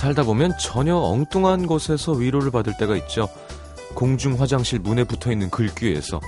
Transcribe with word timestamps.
살다 0.00 0.22
보면 0.22 0.56
전혀 0.58 0.96
엉뚱한 0.96 1.66
곳에서 1.66 2.12
위로를 2.12 2.50
받을 2.50 2.74
때가 2.78 2.96
있죠. 2.96 3.28
공중 3.94 4.40
화장실 4.40 4.78
문에 4.78 5.04
붙어 5.04 5.30
있는 5.30 5.50
글귀에서 5.50 6.20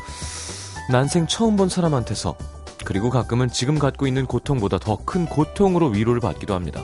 난생 0.91 1.27
처음 1.27 1.57
본 1.57 1.71
사람한테서 1.71 2.37
그리고 2.85 3.09
가끔은 3.09 3.49
지금 3.49 3.79
갖고 3.79 4.07
있는 4.07 4.27
고통보다 4.27 4.79
더 4.79 4.97
큰 5.07 5.25
고통으로 5.25 5.87
위로를 5.89 6.21
받기도 6.21 6.53
합니다. 6.53 6.83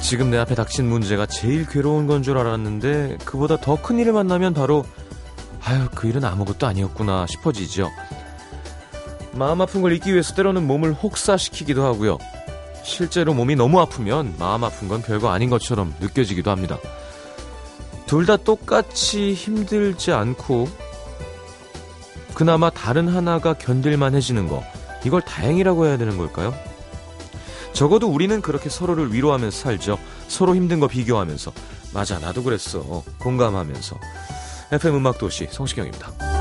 지금 0.00 0.30
내 0.30 0.36
앞에 0.38 0.54
닥친 0.54 0.88
문제가 0.88 1.26
제일 1.26 1.66
괴로운 1.66 2.06
건 2.06 2.22
줄 2.22 2.38
알았는데 2.38 3.18
그보다 3.24 3.56
더 3.60 3.74
큰 3.82 3.98
일을 3.98 4.12
만나면 4.12 4.54
바로 4.54 4.84
아유 5.64 5.88
그 5.92 6.06
일은 6.06 6.24
아무것도 6.24 6.68
아니었구나 6.68 7.26
싶어지죠. 7.26 7.90
마음 9.32 9.60
아픈 9.60 9.82
걸 9.82 9.92
잊기 9.92 10.12
위해서 10.12 10.36
때로는 10.36 10.64
몸을 10.68 10.92
혹사시키기도 10.92 11.84
하고요. 11.84 12.18
실제로 12.84 13.34
몸이 13.34 13.56
너무 13.56 13.80
아프면 13.80 14.34
마음 14.38 14.62
아픈 14.62 14.88
건 14.88 15.02
별거 15.02 15.30
아닌 15.30 15.50
것처럼 15.50 15.94
느껴지기도 16.00 16.50
합니다. 16.50 16.78
둘 18.06 18.26
다 18.26 18.36
똑같이 18.36 19.32
힘들지 19.34 20.12
않고 20.12 20.68
그나마 22.34 22.70
다른 22.70 23.08
하나가 23.08 23.54
견딜만 23.54 24.14
해지는 24.14 24.46
거 24.48 24.62
이걸 25.04 25.22
다행이라고 25.22 25.86
해야 25.86 25.96
되는 25.96 26.16
걸까요? 26.16 26.54
적어도 27.72 28.08
우리는 28.08 28.40
그렇게 28.40 28.68
서로를 28.68 29.12
위로하면서 29.12 29.56
살죠. 29.58 29.98
서로 30.28 30.54
힘든 30.54 30.78
거 30.80 30.86
비교하면서 30.86 31.52
맞아 31.92 32.18
나도 32.18 32.42
그랬어 32.42 33.02
공감하면서 33.18 33.98
FM 34.72 34.96
음악 34.96 35.18
도시 35.18 35.48
성시경입니다. 35.50 36.33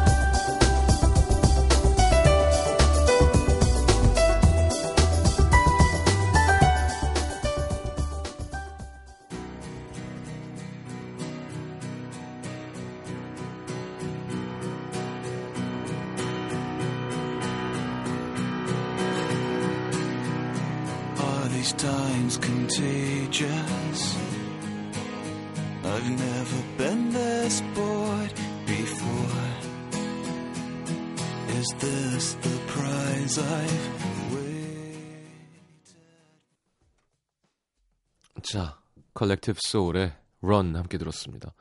Collective 39.43 39.59
Soul의 39.61 40.13
Run 40.41 40.75
함께 40.75 40.97
들었습니다. 40.97 41.53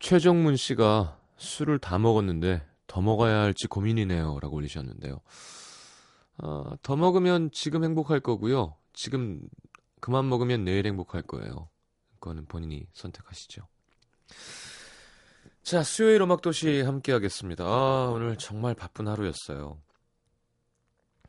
최정문 0.00 0.56
씨가 0.56 1.18
술을 1.36 1.78
다 1.78 1.98
먹었는데 1.98 2.66
더 2.86 3.00
먹어야 3.00 3.40
할지 3.40 3.66
고민이네요. 3.66 4.38
라고 4.40 4.56
올리셨는데요. 4.56 5.20
어, 6.38 6.72
더 6.82 6.96
먹으면 6.96 7.50
지금 7.52 7.84
행복할 7.84 8.20
거고요. 8.20 8.76
지금 8.92 9.40
그만 10.00 10.28
먹으면 10.28 10.64
내일 10.64 10.86
행복할 10.86 11.22
거예요. 11.22 11.68
그거는 12.18 12.46
본인이 12.46 12.86
선택하시죠. 12.92 13.66
자, 15.62 15.82
수요일 15.82 16.20
음악도시 16.20 16.82
함께 16.82 17.12
하겠습니다. 17.12 17.64
아, 17.64 18.10
오늘 18.12 18.36
정말 18.36 18.74
바쁜 18.74 19.08
하루였어요. 19.08 19.78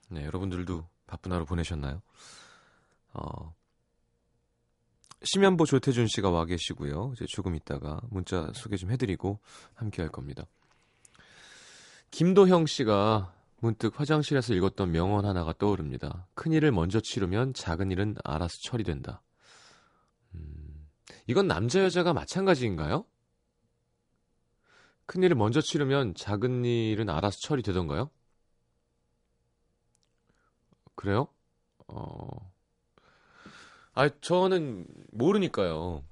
네, 0.09 0.25
여러분들도 0.25 0.88
바쁜 1.07 1.31
하루 1.31 1.45
보내셨나요? 1.45 2.01
어, 3.13 3.54
심연보 5.25 5.66
조태준 5.66 6.08
씨가 6.08 6.30
와 6.30 6.46
계시고요. 6.46 7.13
이제 7.16 7.25
조금 7.28 7.56
있다가 7.56 8.00
문자 8.09 8.52
소개 8.53 8.78
좀 8.78 8.91
해드리고 8.91 9.40
함께 9.74 10.02
할 10.02 10.12
겁니다. 10.12 10.46
김도형 12.12 12.68
씨가 12.68 13.34
문득 13.59 14.00
화장실에서 14.00 14.53
읽었던 14.53 14.91
명언 14.91 15.25
하나가 15.25 15.52
떠오릅니다. 15.53 16.28
큰 16.36 16.53
일을 16.53 16.72
먼저 16.72 17.00
치르면 17.00 17.56
작은 17.56 17.90
일은 17.91 18.16
알아서 18.24 18.53
처리된다. 18.63 19.24
음, 20.36 20.88
이건 21.25 21.47
남자 21.47 21.84
여자가 21.84 22.13
마찬가지인가요? 22.13 23.06
큰 25.07 25.24
일을 25.24 25.36
먼저 25.36 25.59
치르면 25.59 26.13
작은 26.16 26.66
일은 26.66 27.09
알아서 27.09 27.38
처리되던가요? 27.42 28.12
그래요? 30.96 31.28
어, 31.88 32.53
아, 33.95 34.09
저는 34.19 34.85
모르니까요. 35.11 36.03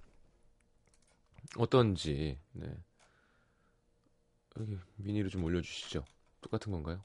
어떤지. 1.57 2.39
네. 2.53 2.73
여기 4.57 4.77
미니를 4.95 5.29
좀 5.29 5.43
올려주시죠. 5.43 6.05
똑같은 6.41 6.71
건가요? 6.71 7.03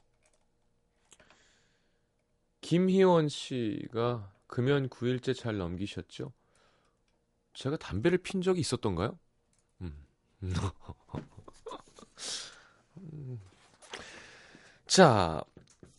김희원 2.61 3.28
씨가 3.28 4.33
금연 4.47 4.89
9일째 4.89 5.37
잘 5.37 5.59
넘기셨죠? 5.59 6.33
제가 7.55 7.77
담배를 7.77 8.19
핀 8.19 8.41
적이 8.41 8.60
있었던가요? 8.60 9.19
음. 9.81 10.05
자, 14.87 15.43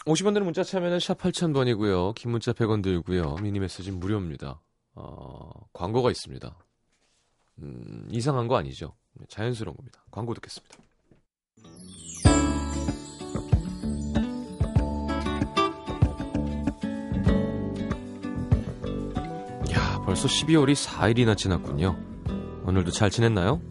50원 0.06 0.34
드는 0.34 0.46
문자 0.46 0.64
참여는 0.64 1.02
샵 1.02 1.18
8000번이고요. 1.18 2.16
긴 2.16 2.32
문자 2.32 2.54
100원 2.54 2.82
들고요. 2.82 3.36
미니 3.36 3.60
메시지 3.60 3.92
무료입니다. 3.92 4.62
어, 5.00 5.50
광고가 5.72 6.12
있습니다. 6.12 6.58
음, 7.60 8.08
이상한 8.12 8.48
거 8.48 8.58
아니죠. 8.58 8.96
자연스러운 9.30 9.76
겁니다. 9.78 10.04
광고 10.12 10.34
듣겠습니다. 10.34 10.78
야, 19.74 20.02
벌써 20.06 20.28
12월이 20.28 20.74
4일이나 20.74 21.38
지났군요. 21.38 21.98
오늘도 22.66 22.92
잘 22.92 23.10
지냈나요? 23.10 23.62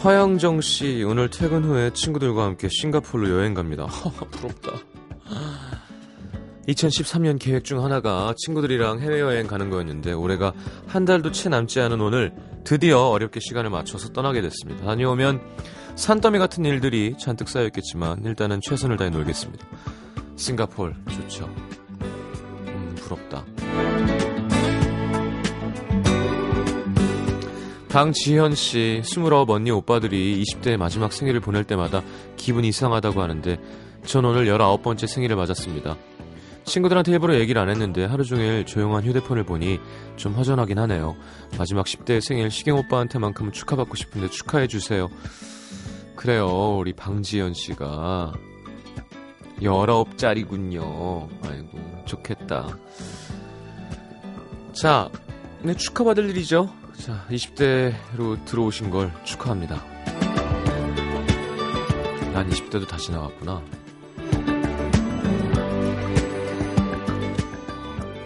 화영정 0.00 0.62
씨 0.62 1.04
오늘 1.06 1.28
퇴근 1.28 1.62
후에 1.62 1.90
친구들과 1.92 2.44
함께 2.44 2.68
싱가포르로 2.70 3.36
여행 3.36 3.52
갑니다. 3.52 3.86
부럽다. 4.32 4.72
2013년 6.66 7.38
계획 7.38 7.64
중 7.64 7.84
하나가 7.84 8.32
친구들이랑 8.38 9.00
해외여행 9.00 9.46
가는 9.46 9.68
거였는데 9.68 10.12
올해가 10.12 10.54
한 10.86 11.04
달도 11.04 11.32
채 11.32 11.50
남지 11.50 11.80
않은 11.80 12.00
오늘 12.00 12.32
드디어 12.64 13.08
어렵게 13.08 13.40
시간을 13.40 13.68
맞춰서 13.68 14.10
떠나게 14.14 14.40
됐습니다. 14.40 14.86
다녀오면 14.86 15.42
산더미 15.96 16.38
같은 16.38 16.64
일들이 16.64 17.14
잔뜩 17.18 17.50
쌓여있겠지만 17.50 18.24
일단은 18.24 18.60
최선을 18.62 18.96
다해 18.96 19.10
놀겠습니다. 19.10 19.66
싱가폴 20.36 20.94
좋죠. 21.10 21.44
음, 21.44 22.96
부럽다. 22.96 23.44
방지현 27.90 28.54
씨, 28.54 29.00
29 29.02 29.46
언니 29.48 29.72
오빠들이 29.72 30.40
20대 30.44 30.76
마지막 30.76 31.12
생일을 31.12 31.40
보낼 31.40 31.64
때마다 31.64 32.02
기분이 32.36 32.68
이상하다고 32.68 33.20
하는데 33.20 33.58
전 34.06 34.24
오늘 34.24 34.46
19번째 34.46 35.08
생일을 35.08 35.34
맞았습니다. 35.34 35.96
친구들한테 36.64 37.10
일부러 37.10 37.34
얘기를 37.34 37.60
안 37.60 37.68
했는데 37.68 38.04
하루 38.04 38.22
종일 38.22 38.64
조용한 38.64 39.02
휴대폰을 39.02 39.42
보니 39.42 39.80
좀 40.14 40.34
허전하긴 40.34 40.78
하네요. 40.78 41.16
마지막 41.58 41.84
10대 41.84 42.20
생일 42.20 42.52
시경 42.52 42.78
오빠한테만큼은 42.78 43.50
축하받고 43.50 43.96
싶은데 43.96 44.30
축하해 44.30 44.68
주세요. 44.68 45.08
그래요, 46.14 46.76
우리 46.78 46.92
방지현 46.92 47.54
씨가 47.54 48.32
19짜리군요. 49.60 51.28
아이고, 51.42 52.04
좋겠다. 52.04 52.68
자, 54.72 55.10
네, 55.62 55.74
축하받을 55.74 56.30
일이죠. 56.30 56.70
자, 57.00 57.24
20대로 57.30 58.44
들어오신 58.44 58.90
걸 58.90 59.10
축하합니다. 59.24 59.82
난 62.34 62.48
20대도 62.50 62.86
다시 62.86 63.10
나왔구나. 63.10 63.62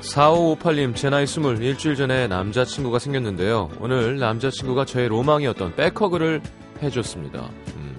4558님, 0.00 0.94
제 0.97 1.09
나이 1.09 1.25
20, 1.25 1.61
일주일 1.62 1.94
전에 1.97 2.26
남자친구가 2.26 2.99
생겼는데요. 2.99 3.71
오늘 3.81 4.19
남자친구가 4.19 4.85
저의 4.85 5.09
로망이었던 5.09 5.76
back 5.76 6.00
hug를 6.00 6.43
해줬습니다. 6.82 7.49
음, 7.76 7.97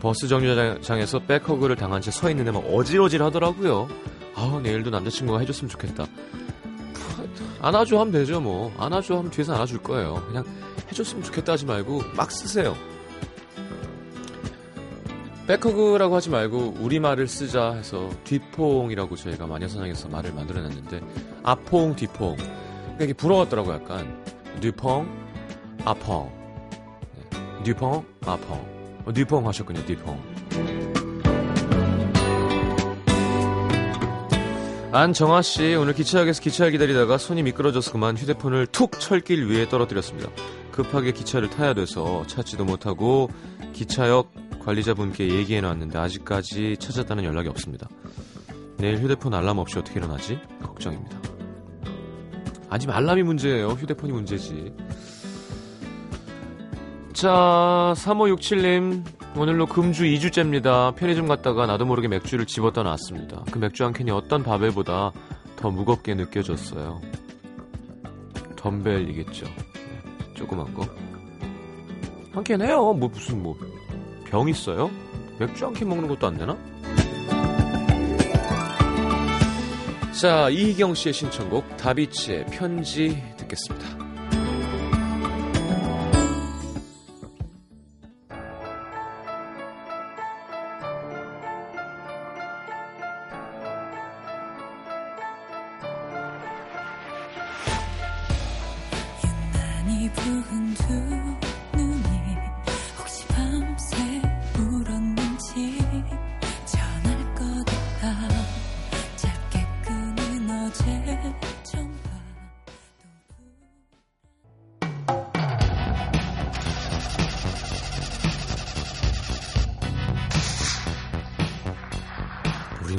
버스 0.00 0.28
정류장에서 0.28 1.20
back 1.20 1.40
hug를 1.40 1.76
당한 1.76 2.00
채 2.02 2.10
서 2.10 2.30
있는데 2.30 2.50
막 2.50 2.58
어질어질 2.70 3.22
하더라고요. 3.22 3.88
아 4.36 4.60
내일도 4.62 4.90
남자친구가 4.90 5.40
해줬으면 5.40 5.70
좋겠다. 5.70 6.06
안아줘 7.64 7.98
하면 8.00 8.12
되죠 8.12 8.40
뭐. 8.42 8.72
안아줘 8.76 9.16
하면 9.16 9.30
뒤에서 9.30 9.54
안아줄 9.54 9.82
거예요. 9.82 10.22
그냥 10.28 10.44
해줬으면 10.90 11.22
좋겠다 11.24 11.52
하지 11.52 11.64
말고 11.64 12.02
막 12.14 12.30
쓰세요. 12.30 12.76
back 15.46 15.71
hug라고 15.71 16.14
하지 16.14 16.28
말고 16.30 16.74
우리말을 16.80 17.26
쓰자 17.26 17.72
해서 17.72 18.10
뒤퐁이라고 18.24 19.16
저희가 19.16 19.46
마녀사냥에서 19.46 20.08
말을 20.08 20.32
만들어냈는데 20.34 21.00
아퐁 21.42 21.96
뒤퐁. 21.96 22.36
그러니까 22.36 23.04
이게 23.04 23.12
부러웠더라고요 23.14 23.74
약간. 23.74 24.22
뒤퐁 24.60 25.08
아퐁 25.84 26.30
네. 27.16 27.62
뒤퐁 27.64 28.04
아퐁 28.24 28.74
어, 29.04 29.46
하셨군요 29.46 29.84
뒤퐁 29.84 30.93
안정아 34.96 35.42
씨 35.42 35.74
오늘 35.74 35.92
기차역에서 35.92 36.40
기차를 36.40 36.70
기다리다가 36.70 37.18
손이 37.18 37.42
미끄러져서 37.42 37.90
그만 37.90 38.16
휴대폰을 38.16 38.68
툭 38.68 39.00
철길 39.00 39.48
위에 39.48 39.68
떨어뜨렸습니다. 39.68 40.30
급하게 40.70 41.10
기차를 41.10 41.50
타야 41.50 41.74
돼서 41.74 42.24
찾지도 42.28 42.64
못하고 42.64 43.28
기차역 43.72 44.30
관리자분께 44.64 45.30
얘기해 45.30 45.62
놨는데 45.62 45.98
아직까지 45.98 46.76
찾았다는 46.78 47.24
연락이 47.24 47.48
없습니다. 47.48 47.88
내일 48.76 48.98
휴대폰 48.98 49.34
알람 49.34 49.58
없이 49.58 49.76
어떻게 49.80 49.98
일어나지? 49.98 50.38
걱정입니다. 50.62 51.18
아니면 52.70 52.94
알람이 52.94 53.24
문제예요. 53.24 53.70
휴대폰이 53.70 54.12
문제지. 54.12 54.72
자, 57.12 57.94
3567님. 57.96 59.02
오늘로 59.36 59.66
금주 59.66 60.04
2주째입니다. 60.04 60.94
편의점 60.94 61.26
갔다가 61.26 61.66
나도 61.66 61.84
모르게 61.86 62.06
맥주를 62.08 62.46
집었다 62.46 62.82
놨습니다. 62.82 63.42
그 63.50 63.58
맥주 63.58 63.84
한 63.84 63.92
캔이 63.92 64.10
어떤 64.10 64.42
바벨보다 64.44 65.12
더 65.56 65.70
무겁게 65.70 66.14
느껴졌어요. 66.14 67.00
덤벨이겠죠. 68.56 69.46
네, 69.46 70.34
조그만 70.34 70.72
거. 70.72 70.82
한 72.32 72.42
캔 72.44 72.60
해요. 72.62 72.92
뭐 72.94 73.08
무슨 73.08 73.42
뭐 73.42 73.56
병 74.30 74.48
있어요? 74.48 74.90
맥주 75.38 75.64
한 75.66 75.74
캔 75.74 75.88
먹는 75.88 76.08
것도 76.08 76.26
안 76.26 76.36
되나? 76.38 76.56
자, 80.20 80.48
이희경 80.48 80.94
씨의 80.94 81.12
신청곡 81.12 81.76
다비치의 81.76 82.46
편지 82.46 83.22
듣겠습니다. 83.36 84.03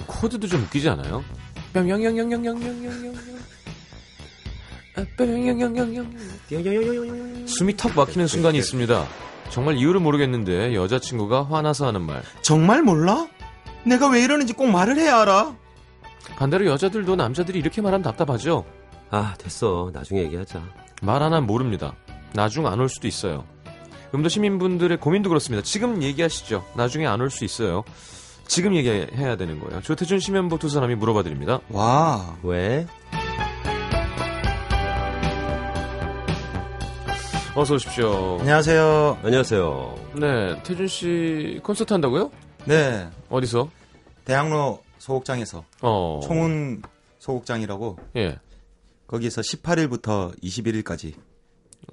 코드도 0.08 0.48
좀 0.48 0.64
웃기지 0.64 0.90
않아요? 0.90 1.24
숨이 7.48 7.76
턱 7.78 7.96
막히는 7.96 8.28
순간이 8.28 8.58
있습니다. 8.58 9.06
정말 9.50 9.76
이유를 9.78 10.00
모르겠는데 10.00 10.74
여자친구가 10.74 11.48
화나서 11.50 11.88
하는 11.88 12.02
말. 12.02 12.24
정말 12.42 12.82
몰라? 12.82 13.28
내가 13.86 14.10
왜 14.10 14.24
이러는지 14.24 14.54
꼭 14.54 14.68
말을 14.68 14.98
해야 14.98 15.22
알아. 15.22 15.56
반대로 16.38 16.66
여자들도 16.66 17.16
남자들이 17.16 17.60
이렇게 17.60 17.82
말하면 17.82 18.04
답답하죠. 18.04 18.66
아 19.12 19.36
됐어 19.38 19.92
나중에 19.94 20.22
얘기하자. 20.24 20.64
말 21.02 21.22
하나는 21.22 21.46
모릅니다. 21.46 21.94
나중 22.34 22.66
안올 22.66 22.90
수도 22.90 23.08
있어요. 23.08 23.46
음도 24.14 24.30
시민분들의 24.30 24.98
고민도 25.00 25.30
그렇습니다. 25.30 25.64
지금 25.64 26.02
얘기하시죠. 26.02 26.66
나중에 26.76 27.06
안올수 27.06 27.44
있어요. 27.46 27.84
지금 28.48 28.76
얘기해야 28.76 29.36
되는 29.36 29.60
거예요. 29.60 29.82
조태준 29.82 30.20
심연보 30.20 30.58
두 30.60 30.70
사람이 30.70 30.96
물어봐 30.96 31.24
드립니다. 31.24 31.60
와. 31.70 32.38
왜? 32.44 32.86
어서 37.56 37.76
오십시오. 37.76 38.38
안녕하세요. 38.42 39.20
안녕하세요. 39.24 39.96
네, 40.20 40.62
태준 40.64 40.88
씨 40.88 41.60
콘서트 41.64 41.94
한다고요? 41.94 42.30
네. 42.66 43.10
어디서? 43.30 43.70
대학로 44.26 44.82
소극장에서. 44.98 45.64
어. 45.82 46.20
총은 46.24 46.82
소극장이라고. 47.20 47.98
예. 48.18 48.38
거기서 49.08 49.42
18일부터 49.42 50.38
21일까지. 50.42 51.14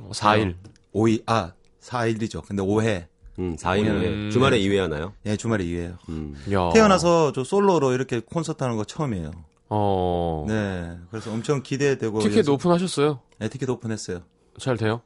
어, 0.01 0.11
4일. 0.13 0.57
5일, 0.95 1.23
아, 1.27 1.53
4일이죠. 1.81 2.45
근데 2.47 2.63
5회. 2.63 3.07
음, 3.39 3.57
4일 3.57 3.87
후에. 3.87 4.09
음. 4.09 4.31
주말에 4.31 4.59
2회 4.61 4.77
하나요? 4.77 5.13
예, 5.27 5.37
주말에 5.37 5.65
2회요. 5.65 5.97
음. 6.09 6.35
야. 6.53 6.71
태어나서 6.73 7.33
저 7.33 7.45
솔로로 7.45 7.93
이렇게 7.93 8.21
콘서트 8.21 8.63
하는 8.63 8.77
거 8.77 8.85
처음이에요. 8.85 9.31
어. 9.71 10.45
네. 10.49 10.97
그래서 11.11 11.33
엄청 11.33 11.63
기대되고. 11.63 12.21
티켓 12.21 12.39
연습- 12.39 12.51
오픈하셨어요? 12.53 13.21
네, 13.39 13.49
티켓 13.49 13.69
오픈했어요. 13.71 14.21
잘 14.59 14.77
돼요? 14.77 15.01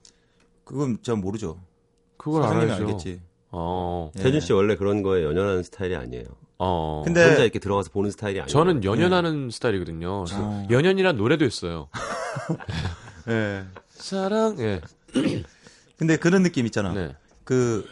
그건 0.64 0.99
전 1.02 1.20
모르죠. 1.20 1.61
그걸 2.17 2.43
알아야죠. 2.43 2.73
알겠지. 2.87 3.20
어. 3.52 4.11
예. 4.19 4.23
태준 4.23 4.40
씨 4.40 4.52
원래 4.52 4.75
그런 4.75 5.02
거에 5.02 5.23
연연하는 5.23 5.62
스타일이 5.62 5.94
아니에요. 5.94 6.25
어. 6.58 7.02
근데- 7.05 7.25
혼자 7.25 7.43
이렇게 7.44 7.61
들어가서 7.61 7.90
보는 7.90 8.11
스타일이 8.11 8.40
아니에요. 8.40 8.49
저는 8.49 8.82
연연하는 8.82 9.50
스타일이거든요. 9.50 10.25
그래서 10.25 10.43
어. 10.43 10.67
연연이란 10.69 11.17
노래도 11.17 11.44
했어요. 11.44 11.88
예. 13.28 13.64
사랑. 13.90 14.58
예. 14.58 14.81
근데 15.97 16.16
그런 16.16 16.42
느낌 16.42 16.66
있잖아. 16.66 16.92
네. 16.92 17.14
그 17.45 17.87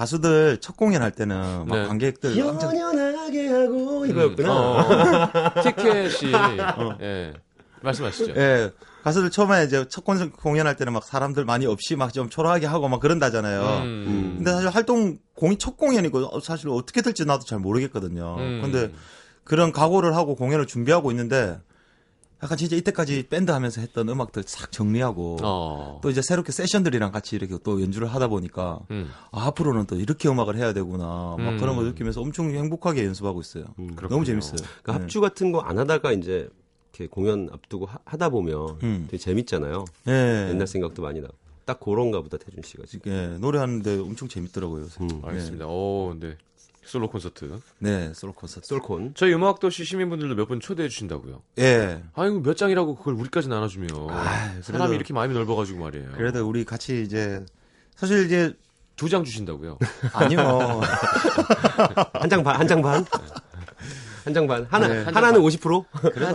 가수들 0.00 0.56
첫 0.62 0.78
공연 0.78 1.02
할 1.02 1.10
때는 1.10 1.66
막 1.66 1.76
네. 1.76 1.86
관객들 1.86 2.34
연연하게 2.34 3.48
하고 3.48 4.06
이거였구나. 4.06 4.50
어. 4.50 5.62
티켓이 5.62 6.32
예. 7.02 7.34
말씀하시죠. 7.82 8.32
예. 8.34 8.70
가수들 9.04 9.28
처음에 9.30 9.64
이제 9.64 9.84
첫 9.90 10.02
공연할 10.06 10.76
때는 10.76 10.94
막 10.94 11.04
사람들 11.04 11.44
많이 11.44 11.66
없이 11.66 11.96
막 11.96 12.12
좀 12.14 12.30
초라하게 12.30 12.64
하고 12.64 12.88
막 12.88 13.00
그런다잖아요. 13.00 13.82
음. 13.84 14.34
근데 14.38 14.52
사실 14.52 14.70
활동 14.70 15.18
공이 15.34 15.58
첫 15.58 15.76
공연이고 15.76 16.34
어, 16.34 16.40
사실 16.40 16.70
어떻게 16.70 17.02
될지 17.02 17.26
나도 17.26 17.44
잘 17.44 17.58
모르겠거든요. 17.58 18.36
음. 18.38 18.60
근데 18.62 18.90
그런 19.44 19.70
각오를 19.70 20.16
하고 20.16 20.34
공연을 20.34 20.66
준비하고 20.66 21.10
있는데 21.10 21.58
약간 22.42 22.56
진짜 22.56 22.74
이때까지 22.76 23.26
밴드 23.28 23.50
하면서 23.50 23.80
했던 23.80 24.08
음악들 24.08 24.44
싹 24.46 24.72
정리하고 24.72 25.36
어. 25.42 26.00
또 26.02 26.10
이제 26.10 26.22
새롭게 26.22 26.52
세션들이랑 26.52 27.12
같이 27.12 27.36
이렇게 27.36 27.56
또 27.62 27.82
연주를 27.82 28.08
하다 28.08 28.28
보니까 28.28 28.80
음. 28.90 29.10
아, 29.30 29.46
앞으로는 29.48 29.86
또 29.86 29.96
이렇게 29.96 30.28
음악을 30.28 30.56
해야 30.56 30.72
되구나 30.72 31.04
막 31.38 31.38
음. 31.38 31.58
그런 31.58 31.76
걸 31.76 31.84
느끼면서 31.86 32.20
엄청 32.22 32.50
행복하게 32.50 33.04
연습하고 33.04 33.40
있어요. 33.40 33.64
음, 33.78 33.94
너무 34.08 34.24
재밌어요. 34.24 34.56
그러니까 34.82 34.92
네. 34.92 34.98
합주 35.00 35.20
같은 35.20 35.52
거 35.52 35.60
안 35.60 35.78
하다가 35.78 36.12
이제 36.12 36.48
이렇게 36.92 37.06
공연 37.08 37.48
앞두고 37.52 37.86
하, 37.86 38.16
다 38.16 38.28
보면 38.30 38.78
음. 38.82 39.06
되게 39.10 39.18
재밌잖아요. 39.18 39.84
네. 40.04 40.48
옛날 40.50 40.66
생각도 40.66 41.02
많이 41.02 41.20
나고. 41.20 41.34
딱 41.66 41.78
그런가 41.78 42.20
보다 42.22 42.36
태준 42.38 42.62
씨가 42.64 42.84
지금. 42.88 43.12
예, 43.12 43.26
노래하는데 43.38 43.98
엄청 44.00 44.28
재밌더라고요. 44.28 44.82
요새. 44.84 45.04
음. 45.04 45.20
알겠습니다. 45.22 45.66
오, 45.66 46.14
네. 46.18 46.36
솔로 46.90 47.08
콘서트. 47.08 47.60
네, 47.78 48.12
솔로 48.14 48.32
콘서트. 48.32 48.66
솔콘. 48.66 49.14
저희 49.14 49.32
음악도시 49.32 49.84
시민분들도 49.84 50.34
몇 50.34 50.46
분 50.48 50.58
초대해 50.58 50.88
주신다고요. 50.88 51.42
예. 51.60 52.02
아이고 52.14 52.40
몇 52.42 52.56
장이라고 52.56 52.96
그걸 52.96 53.14
우리까지 53.14 53.48
나눠주면 53.48 53.88
아이, 54.10 54.60
사람이 54.62 54.62
그래도- 54.64 54.94
이렇게 54.94 55.12
마음이 55.14 55.32
넓어가지고 55.34 55.78
말이에요. 55.78 56.10
그래도 56.16 56.44
우리 56.48 56.64
같이 56.64 57.02
이제 57.02 57.44
사실 57.94 58.26
이제 58.26 58.52
두 58.96 59.08
장 59.08 59.22
주신다고요. 59.24 59.78
아니요. 60.12 60.80
한 62.20 62.28
장 62.28 62.42
반, 62.42 62.56
한 62.60 62.66
장 62.66 62.82
반. 62.82 63.04
한 64.24 64.34
장 64.34 64.46
반. 64.48 64.66
하나, 64.68 64.88
네. 64.88 65.02
하나는 65.04 65.40
50%? 65.40 65.84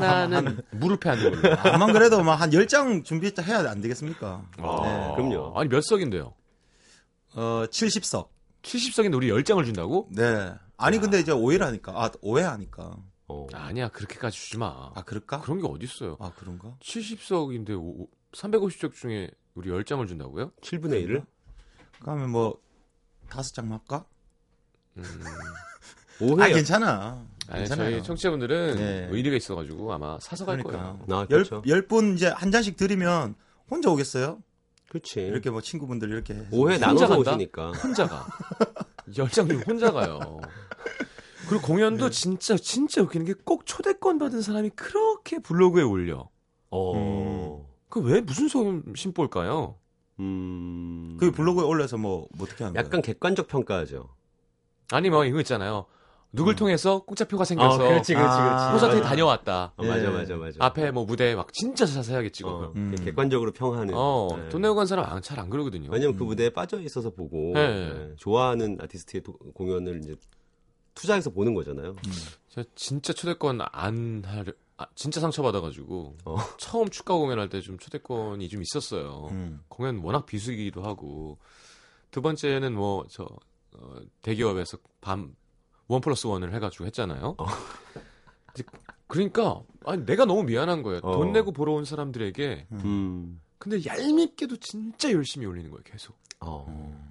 하나는 0.01 0.59
무릎에 0.71 1.09
앉는 1.09 1.41
걸로. 1.41 1.55
아만 1.63 1.91
그래도 1.93 2.23
막 2.23 2.35
한 2.41 2.49
10장 2.49 3.03
준비했다 3.03 3.41
해야 3.43 3.59
안 3.69 3.81
되겠습니까? 3.81 4.41
아, 4.57 4.79
네. 4.83 5.13
그럼요. 5.15 5.53
아니 5.59 5.69
몇 5.69 5.81
석인데요? 5.83 6.33
어, 7.35 7.65
70석. 7.69 8.27
70석인데 8.65 9.15
우리 9.15 9.29
10장을 9.29 9.63
준다고? 9.63 10.09
네. 10.11 10.53
아니 10.77 10.97
근데 10.99 11.19
이제 11.19 11.31
오해를 11.31 11.65
하니까 11.67 11.91
아, 11.95 12.11
오해하니까. 12.21 12.97
어. 13.27 13.47
아니야 13.53 13.89
그렇게까지 13.89 14.37
주지 14.37 14.57
마. 14.57 14.91
아, 14.93 15.03
그럴까? 15.03 15.41
그런 15.41 15.59
게 15.61 15.67
어딨어요. 15.67 16.17
아, 16.19 16.31
그런가? 16.35 16.75
70석인데 16.81 18.07
350석 18.33 18.93
중에 18.93 19.29
우리 19.53 19.69
10장을 19.69 20.07
준다고요? 20.07 20.51
7분의 20.61 21.05
1을? 21.07 21.25
그러면 22.01 22.29
뭐 22.31 22.59
다섯 23.29 23.53
장 23.53 23.71
할까? 23.71 24.05
음. 24.97 25.03
아, 26.19 26.23
5회. 26.23 26.53
괜찮아. 26.53 27.25
아니 27.47 27.59
괜찮아요. 27.61 27.91
저희 27.91 28.03
청취자분들은 28.03 28.75
네. 28.77 29.07
의리가 29.11 29.35
있어가지고 29.35 29.93
아마 29.93 30.17
사서 30.19 30.45
갈 30.45 30.57
그러니까. 30.63 30.97
거예요. 30.97 31.19
아, 31.19 31.19
열, 31.21 31.43
그렇죠. 31.43 31.63
열분 31.67 32.15
이제 32.15 32.27
한 32.27 32.51
잔씩 32.51 32.77
드리면 32.77 33.35
혼자 33.69 33.89
오겠어요? 33.89 34.41
그렇지. 34.95 35.19
이렇게 35.21 35.49
뭐 35.49 35.61
친구분들 35.61 36.09
이렇게. 36.09 36.33
해서. 36.35 36.49
5회 36.51 36.71
혼자 36.71 36.85
나눠서 36.87 37.07
간다? 37.09 37.31
오시니까. 37.31 37.71
혼자가. 37.73 38.25
연장률 39.17 39.63
혼자 39.67 39.91
가요. 39.91 40.39
그리고 41.49 41.65
공연도 41.67 42.09
진짜 42.09 42.55
진짜 42.55 43.01
웃기는 43.01 43.25
게 43.25 43.33
꼭 43.43 43.65
초대권 43.65 44.17
받은 44.17 44.41
사람이 44.41 44.71
그렇게 44.75 45.39
블로그에 45.39 45.83
올려. 45.83 46.29
어. 46.71 47.67
그왜 47.89 48.21
무슨 48.21 48.47
소음 48.47 48.83
심볼까요? 48.95 49.75
음. 50.19 51.17
그 51.19 51.31
블로그에 51.31 51.63
올려서 51.65 51.97
뭐, 51.97 52.27
뭐 52.35 52.45
어떻게 52.47 52.63
하는 52.63 52.73
거예요? 52.73 52.85
약간 52.85 53.01
객관적 53.01 53.47
평가죠. 53.47 54.09
아니 54.91 55.09
뭐 55.09 55.25
이거 55.25 55.39
있잖아요. 55.41 55.85
누굴 56.35 56.55
통해서 56.55 56.99
공짜표가 57.03 57.45
생겨서 57.45 57.75
어, 57.75 57.87
그렇지, 57.87 58.13
그렇지, 58.13 58.37
그렇지. 58.37 58.71
콘서트에 58.71 58.97
맞아. 58.99 59.09
다녀왔다. 59.09 59.73
어, 59.77 59.83
맞아, 59.83 60.03
예. 60.05 60.09
맞아, 60.09 60.35
맞아. 60.35 60.57
앞에 60.59 60.91
뭐 60.91 61.05
무대 61.05 61.33
막 61.35 61.51
진짜 61.53 61.85
자세하게 61.85 62.29
찍어. 62.31 62.49
어, 62.49 62.73
음. 62.75 62.95
객관적으로 63.03 63.51
평하는. 63.51 63.93
어, 63.95 64.27
네. 64.37 64.49
돈 64.49 64.61
내고 64.61 64.75
간 64.75 64.85
사람 64.85 65.21
잘 65.21 65.39
안 65.39 65.49
그러거든요. 65.49 65.89
왜냐면 65.91 66.17
그 66.17 66.23
무대에 66.23 66.49
빠져 66.49 66.79
있어서 66.81 67.09
보고 67.09 67.53
네. 67.53 67.61
예, 67.61 68.15
좋아하는 68.17 68.77
아티스트의 68.81 69.23
도- 69.23 69.37
공연을 69.53 69.99
이제 70.03 70.15
투자해서 70.93 71.29
보는 71.29 71.53
거잖아요. 71.53 71.95
제가 72.49 72.67
진짜 72.75 73.11
초대권 73.13 73.59
안 73.71 74.23
하려, 74.25 74.51
아, 74.77 74.85
진짜 74.95 75.19
상처받아가지고 75.19 76.15
어. 76.25 76.37
처음 76.57 76.89
축가 76.89 77.15
공연할 77.15 77.49
때 77.49 77.59
좀 77.61 77.77
초대권이 77.77 78.47
좀 78.49 78.61
있었어요. 78.61 79.27
음. 79.31 79.59
공연 79.67 79.97
워낙 79.99 80.25
비수기도 80.25 80.83
하고 80.83 81.37
두 82.11 82.21
번째는 82.21 82.73
뭐 82.75 83.05
저 83.09 83.25
어, 83.77 83.95
대기업에서 84.21 84.77
밤 85.01 85.35
원 85.87 86.01
플러스 86.01 86.27
원을 86.27 86.53
해가지고 86.53 86.85
했잖아요. 86.85 87.35
어. 87.37 87.45
그러니까 89.07 89.61
아니 89.85 90.05
내가 90.05 90.25
너무 90.25 90.43
미안한 90.43 90.81
거예요. 90.83 90.99
어. 91.03 91.11
돈 91.17 91.31
내고 91.31 91.51
보러 91.51 91.73
온 91.73 91.85
사람들에게 91.85 92.67
음. 92.71 93.39
근데 93.59 93.79
얄밉게도 93.85 94.57
진짜 94.57 95.11
열심히 95.11 95.45
올리는 95.45 95.69
거예요. 95.69 95.83
계속. 95.83 96.17
어. 96.41 97.05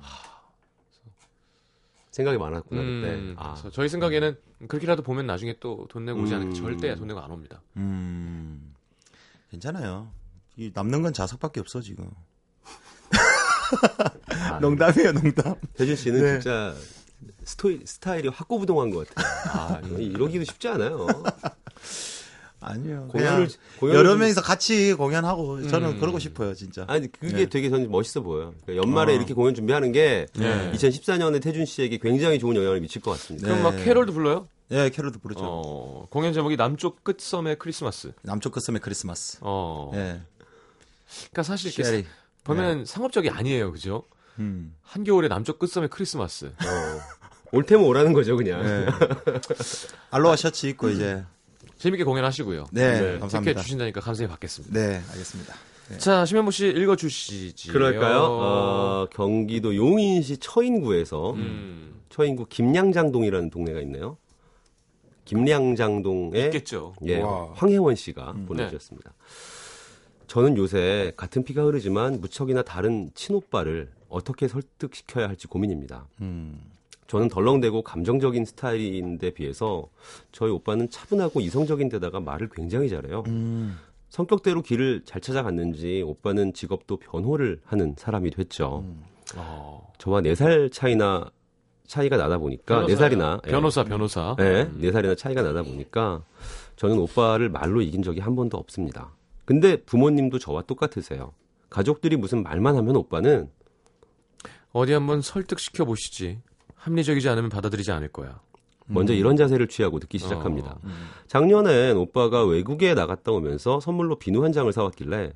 생각이 2.10 2.38
많았구나 2.38 2.80
그때. 2.80 3.14
음, 3.14 3.34
아. 3.38 3.54
그래서 3.54 3.70
저희 3.70 3.88
생각에는 3.88 4.36
그렇게라도 4.68 5.02
보면 5.02 5.26
나중에 5.26 5.56
또 5.58 5.86
돈 5.88 6.04
내고 6.04 6.20
오지 6.20 6.34
않을까 6.34 6.50
음. 6.50 6.54
절대 6.54 6.94
돈 6.94 7.08
내고 7.08 7.20
안 7.20 7.30
옵니다. 7.30 7.60
음. 7.76 8.74
괜찮아요. 9.50 10.10
이 10.56 10.70
남는 10.72 11.02
건 11.02 11.12
자석밖에 11.12 11.58
없어, 11.60 11.80
지금. 11.80 12.08
아, 14.50 14.58
농담이에요, 14.62 15.12
농담. 15.12 15.56
태준 15.74 15.96
씨는 15.96 16.20
네. 16.22 16.32
진짜 16.40 16.74
스토이, 17.44 17.80
스타일이 17.84 18.28
확고부동한 18.28 18.90
것 18.90 19.08
같아요. 19.08 19.26
아, 19.52 19.80
이러기도 19.98 20.44
쉽지 20.44 20.68
않아요. 20.68 21.06
아니요. 22.60 23.08
공연을, 23.12 23.48
공연을 23.78 23.98
여러 23.98 24.10
좀- 24.12 24.20
명이서 24.20 24.40
같이 24.40 24.94
공연하고 24.94 25.68
저는 25.68 25.90
음. 25.90 26.00
그러고 26.00 26.18
싶어요, 26.18 26.54
진짜. 26.54 26.84
아니 26.88 27.12
그게 27.12 27.32
네. 27.36 27.46
되게 27.46 27.68
저는 27.68 27.90
멋있어 27.90 28.22
보여요. 28.22 28.54
그러니까 28.64 28.82
연말에 28.86 29.12
어. 29.12 29.16
이렇게 29.16 29.34
공연 29.34 29.54
준비하는 29.54 29.92
게 29.92 30.26
네. 30.34 30.72
2014년에 30.72 31.42
태준 31.42 31.66
씨에게 31.66 31.98
굉장히 31.98 32.38
좋은 32.38 32.56
영향을 32.56 32.80
미칠 32.80 33.02
것 33.02 33.10
같습니다. 33.12 33.48
네. 33.48 33.54
그럼 33.60 33.74
막 33.74 33.84
캐롤도 33.84 34.14
불러요? 34.14 34.48
예, 34.70 34.88
캐롤도 34.88 35.18
부르죠. 35.18 35.40
어, 35.44 36.06
공연 36.08 36.32
제목이 36.32 36.56
남쪽 36.56 37.04
끝섬의 37.04 37.58
크리스마스. 37.58 38.12
남쪽 38.22 38.52
끝섬의 38.52 38.80
크리스마스. 38.80 39.36
어. 39.42 39.90
예. 39.94 40.22
그러니까 41.32 41.42
사실 41.42 41.70
이렇게. 41.78 42.08
보면 42.44 42.86
상업적이 42.86 43.28
아니에요, 43.28 43.72
그죠? 43.72 44.04
음. 44.38 44.74
한겨울에 44.82 45.28
남쪽 45.28 45.58
끝섬의 45.58 45.90
크리스마스. 45.90 46.46
어. 46.46 46.50
올 47.54 47.64
테면 47.64 47.86
오라는 47.86 48.12
거죠, 48.12 48.36
그냥. 48.36 48.64
예. 48.64 48.86
알로하 50.10 50.36
셔츠 50.36 50.66
입고 50.66 50.90
이제. 50.90 51.22
재밌게 51.78 52.04
공연하시고요. 52.04 52.66
네, 52.72 52.92
네. 52.92 52.98
티켓 52.98 53.20
감사합니다. 53.20 53.62
주신다니까 53.62 54.00
감사히 54.00 54.28
받겠습니다. 54.28 54.78
네, 54.78 55.02
알겠습니다. 55.10 55.54
네. 55.90 55.98
자, 55.98 56.24
심현보 56.24 56.50
씨 56.50 56.66
읽어주시지. 56.68 57.68
그럴까요? 57.68 58.22
어, 58.22 59.06
경기도 59.10 59.76
용인시 59.76 60.38
처인구에서 60.38 61.32
음, 61.34 62.00
처인구 62.08 62.46
김량장동이라는 62.48 63.50
동네가 63.50 63.80
있네요. 63.82 64.16
김량장동에 65.26 66.46
있겠죠. 66.46 66.94
예, 67.06 67.20
와. 67.20 67.52
황혜원 67.54 67.94
씨가 67.96 68.34
보내주셨습니다. 68.46 69.12
저는 70.26 70.56
요새 70.56 71.12
같은 71.16 71.44
피가 71.44 71.64
흐르지만 71.64 72.20
무척이나 72.20 72.62
다른 72.62 73.10
친오빠를 73.14 73.90
어떻게 74.08 74.48
설득시켜야 74.48 75.28
할지 75.28 75.46
고민입니다. 75.46 76.06
음. 76.20 76.60
저는 77.06 77.28
덜렁대고 77.28 77.82
감정적인 77.82 78.44
스타일인데 78.44 79.30
비해서 79.30 79.88
저희 80.32 80.50
오빠는 80.50 80.90
차분하고 80.90 81.40
이성적인 81.40 81.88
데다가 81.88 82.20
말을 82.20 82.48
굉장히 82.50 82.88
잘해요. 82.88 83.24
음. 83.26 83.78
성격대로 84.08 84.62
길을 84.62 85.02
잘 85.04 85.20
찾아갔는지 85.20 86.02
오빠는 86.06 86.52
직업도 86.52 86.98
변호를 86.98 87.60
하는 87.64 87.94
사람이 87.98 88.30
됐죠. 88.30 88.84
어, 89.36 89.92
저와 89.98 90.20
4살 90.20 90.70
차이나 90.72 91.30
차이가 91.86 92.16
나다 92.16 92.38
보니까 92.38 92.86
네 92.86 92.96
살이나 92.96 93.40
예. 93.46 93.50
변호사, 93.50 93.84
변호사. 93.84 94.36
네, 94.38 94.70
네 94.78 94.92
살이나 94.92 95.14
차이가 95.14 95.42
나다 95.42 95.62
보니까 95.62 96.22
저는 96.76 96.98
오빠를 96.98 97.48
말로 97.48 97.82
이긴 97.82 98.02
적이 98.02 98.20
한 98.20 98.36
번도 98.36 98.56
없습니다. 98.56 99.12
근데 99.44 99.76
부모님도 99.82 100.38
저와 100.38 100.62
똑같으세요. 100.62 101.32
가족들이 101.68 102.16
무슨 102.16 102.42
말만 102.42 102.76
하면 102.76 102.96
오빠는 102.96 103.50
어디 104.72 104.92
한번 104.92 105.20
설득시켜 105.20 105.84
보시지. 105.84 106.38
합리적이지 106.84 107.28
않으면 107.30 107.48
받아들이지 107.48 107.90
않을 107.92 108.08
거야. 108.08 108.40
먼저 108.86 109.14
이런 109.14 109.36
자세를 109.36 109.68
취하고 109.68 109.98
듣기 109.98 110.18
시작합니다. 110.18 110.72
어, 110.72 110.88
작년엔 111.26 111.96
오빠가 111.96 112.44
외국에 112.44 112.92
나갔다 112.92 113.32
오면서 113.32 113.80
선물로 113.80 114.18
비누 114.18 114.44
한 114.44 114.52
장을 114.52 114.70
사왔길래 114.70 115.32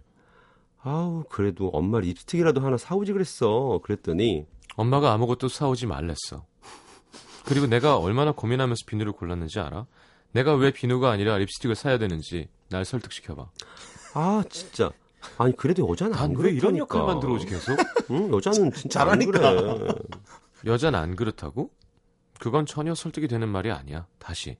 아우 0.82 1.24
그래도 1.30 1.68
엄마 1.68 2.00
립스틱이라도 2.00 2.60
하나 2.60 2.76
사오지 2.76 3.14
그랬어. 3.14 3.80
그랬더니 3.82 4.46
엄마가 4.76 5.12
아무것도 5.12 5.48
사오지 5.48 5.86
말랬어. 5.86 6.44
그리고 7.46 7.66
내가 7.66 7.96
얼마나 7.96 8.32
고민하면서 8.32 8.80
비누를 8.86 9.12
골랐는지 9.12 9.58
알아? 9.58 9.86
내가 10.32 10.54
왜 10.54 10.70
비누가 10.70 11.10
아니라 11.10 11.38
립스틱을 11.38 11.74
사야 11.74 11.96
되는지 11.96 12.48
날 12.68 12.84
설득시켜봐. 12.84 13.46
아 14.12 14.44
진짜 14.50 14.90
아니 15.38 15.56
그래도 15.56 15.88
여자는 15.88 16.14
안난왜 16.14 16.50
이런. 16.52 16.76
역할만 16.76 17.20
들어오지 17.20 17.46
계속? 17.46 17.76
응, 18.10 18.30
여자는 18.32 18.72
진짜 18.72 19.00
잘하니까. 19.00 19.48
안 19.48 19.78
그래. 19.78 19.94
여자는 20.66 20.98
안 20.98 21.16
그렇다고? 21.16 21.70
그건 22.38 22.66
전혀 22.66 22.94
설득이 22.94 23.28
되는 23.28 23.48
말이 23.48 23.70
아니야. 23.70 24.06
다시. 24.18 24.56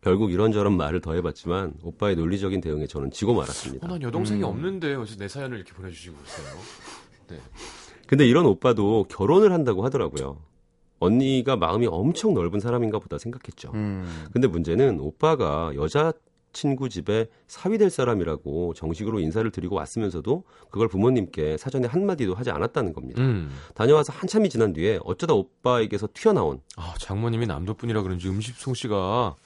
결국 0.00 0.32
이런저런 0.32 0.76
말을 0.76 1.00
더해봤지만 1.00 1.74
오빠의 1.82 2.16
논리적인 2.16 2.60
대응에 2.60 2.86
저는 2.86 3.12
지고 3.12 3.32
어, 3.32 3.34
말았습니다. 3.36 3.86
난 3.86 4.02
여동생이 4.02 4.42
없는데 4.42 4.94
어디서 4.94 5.16
내 5.18 5.28
사연을 5.28 5.58
이렇게 5.58 5.72
보내주시고 5.72 6.16
있어요. 6.24 7.40
근데 8.08 8.26
이런 8.26 8.44
오빠도 8.46 9.06
결혼을 9.08 9.52
한다고 9.52 9.84
하더라고요. 9.84 10.38
언니가 10.98 11.56
마음이 11.56 11.86
엄청 11.86 12.34
넓은 12.34 12.60
사람인가 12.60 12.98
보다 12.98 13.16
생각했죠. 13.16 13.70
음. 13.74 14.26
근데 14.32 14.48
문제는 14.48 15.00
오빠가 15.00 15.72
여자 15.76 16.12
친구 16.52 16.88
집에 16.88 17.26
사위 17.46 17.78
될 17.78 17.90
사람이라고 17.90 18.74
정식으로 18.74 19.20
인사를 19.20 19.50
드리고 19.50 19.76
왔으면서도 19.76 20.44
그걸 20.70 20.88
부모님께 20.88 21.56
사전에 21.56 21.88
한마디도 21.88 22.34
하지 22.34 22.50
않았다는 22.50 22.92
겁니다. 22.92 23.22
음. 23.22 23.50
다녀와서 23.74 24.12
한참이 24.12 24.48
지난 24.48 24.72
뒤에 24.72 24.98
어쩌다 25.04 25.34
오빠에게서 25.34 26.08
튀어나온 26.12 26.60
아, 26.76 26.94
장모님이 26.98 27.46
남도분이라 27.46 28.02
그런지 28.02 28.28
음식 28.28 28.56
솜씨가 28.56 29.36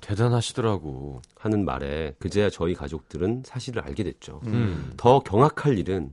대단하시더라고. 0.00 1.22
하는 1.38 1.64
말에 1.64 2.14
그제야 2.18 2.50
저희 2.50 2.74
가족들은 2.74 3.42
사실을 3.46 3.82
알게 3.82 4.04
됐죠. 4.04 4.40
음. 4.46 4.92
더 4.96 5.20
경악할 5.20 5.78
일은 5.78 6.12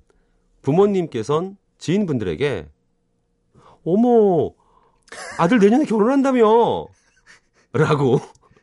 부모님께선 0.62 1.58
지인분들에게 1.78 2.68
어머 3.84 4.52
아들 5.38 5.60
내년에 5.60 5.86
결혼한다며 5.86 6.88
라고 7.74 8.20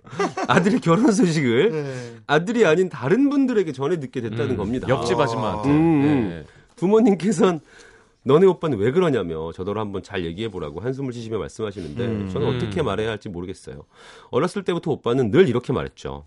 아들의 0.49 0.81
결혼 0.81 1.13
소식을 1.13 1.71
네. 1.71 2.17
아들이 2.27 2.65
아닌 2.67 2.89
다른 2.89 3.29
분들에게 3.29 3.73
전해 3.73 3.99
듣게 4.01 4.21
됐다는 4.21 4.53
음, 4.53 4.57
겁니다. 4.57 4.89
옆집 4.89 5.19
아줌마한테. 5.19 5.69
음, 5.69 5.75
음. 5.75 6.29
네. 6.29 6.45
부모님께선 6.77 7.61
너네 8.23 8.47
오빠는 8.47 8.79
왜 8.79 8.91
그러냐며 8.91 9.53
저더러 9.53 9.81
한번 9.81 10.03
잘 10.03 10.25
얘기해 10.25 10.51
보라고 10.51 10.81
한숨을 10.81 11.13
쉬시며 11.13 11.39
말씀하시는데 11.39 12.05
음. 12.05 12.29
저는 12.33 12.57
어떻게 12.57 12.83
말해야 12.83 13.11
할지 13.11 13.29
모르겠어요. 13.29 13.85
어렸을 14.31 14.65
때부터 14.65 14.91
오빠는 14.91 15.31
늘 15.31 15.49
이렇게 15.49 15.73
말했죠. 15.73 16.25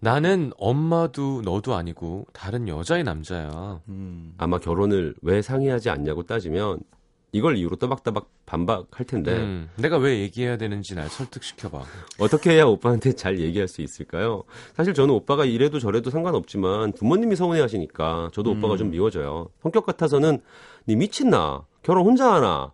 나는 0.00 0.52
엄마도 0.58 1.42
너도 1.42 1.74
아니고 1.74 2.26
다른 2.32 2.68
여자의 2.68 3.04
남자야. 3.04 3.80
음. 3.88 4.34
아마 4.38 4.58
결혼을 4.58 5.14
왜 5.22 5.42
상의하지 5.42 5.90
않냐고 5.90 6.24
따지면 6.24 6.80
이걸 7.32 7.56
이유로 7.56 7.76
또박또박 7.76 8.28
반박할 8.46 9.04
텐데 9.06 9.36
음, 9.36 9.68
내가 9.76 9.98
왜 9.98 10.20
얘기해야 10.20 10.56
되는지 10.56 10.94
날 10.94 11.08
설득시켜봐. 11.08 11.82
어떻게 12.18 12.52
해야 12.52 12.64
오빠한테 12.64 13.12
잘 13.12 13.38
얘기할 13.38 13.68
수 13.68 13.82
있을까요? 13.82 14.44
사실 14.74 14.94
저는 14.94 15.12
오빠가 15.14 15.44
이래도 15.44 15.78
저래도 15.78 16.10
상관없지만 16.10 16.92
부모님이 16.92 17.36
서운해하시니까 17.36 18.30
저도 18.32 18.52
오빠가 18.52 18.76
좀 18.78 18.90
미워져요. 18.90 19.50
성격 19.62 19.84
같아서는 19.84 20.40
니 20.88 20.96
미친나 20.96 21.66
결혼 21.82 22.06
혼자 22.06 22.32
하나 22.32 22.72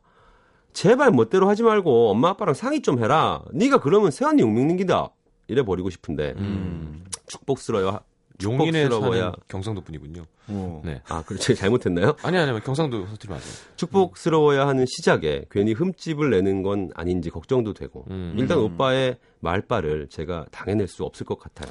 제발 0.73 1.11
멋대로 1.11 1.49
하지 1.49 1.63
말고 1.63 2.11
엄마 2.11 2.31
아빠랑 2.31 2.55
상의 2.55 2.83
좀 2.83 3.03
해라. 3.03 3.43
네가 3.53 3.81
그러면 3.81 4.11
새언니 4.11 4.43
욕먹는 4.43 4.77
기다. 4.77 5.11
이래 5.49 5.63
버리고 5.63 5.91
싶은데 5.91 6.35
음. 6.37 7.05
축복스러워 7.27 8.01
용인에 8.43 8.83
축복스러워야. 8.85 9.21
사는 9.21 9.33
경상도 9.49 9.81
분이군요. 9.83 10.25
어. 10.49 10.83
네. 10.85 11.01
아, 11.09 11.23
그렇죠. 11.23 11.55
잘못했나요? 11.55 12.17
아니 12.23 12.37
아니 12.37 12.61
경상도 12.63 13.07
사투리 13.07 13.31
맞아요. 13.31 13.45
축복스러워야 13.77 14.67
하는 14.67 14.85
시작에 14.87 15.45
괜히 15.51 15.73
흠집을 15.73 16.31
내는 16.31 16.63
건 16.63 16.91
아닌지 16.95 17.31
걱정도 17.31 17.75
되고 17.75 18.05
음. 18.11 18.35
일단 18.39 18.59
오빠의 18.59 19.19
말발을 19.41 20.09
제가 20.09 20.47
당해낼 20.51 20.89
수 20.89 21.05
없을 21.05 21.25
것 21.27 21.39
같아요. 21.39 21.71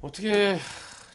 어떻게 0.00 0.58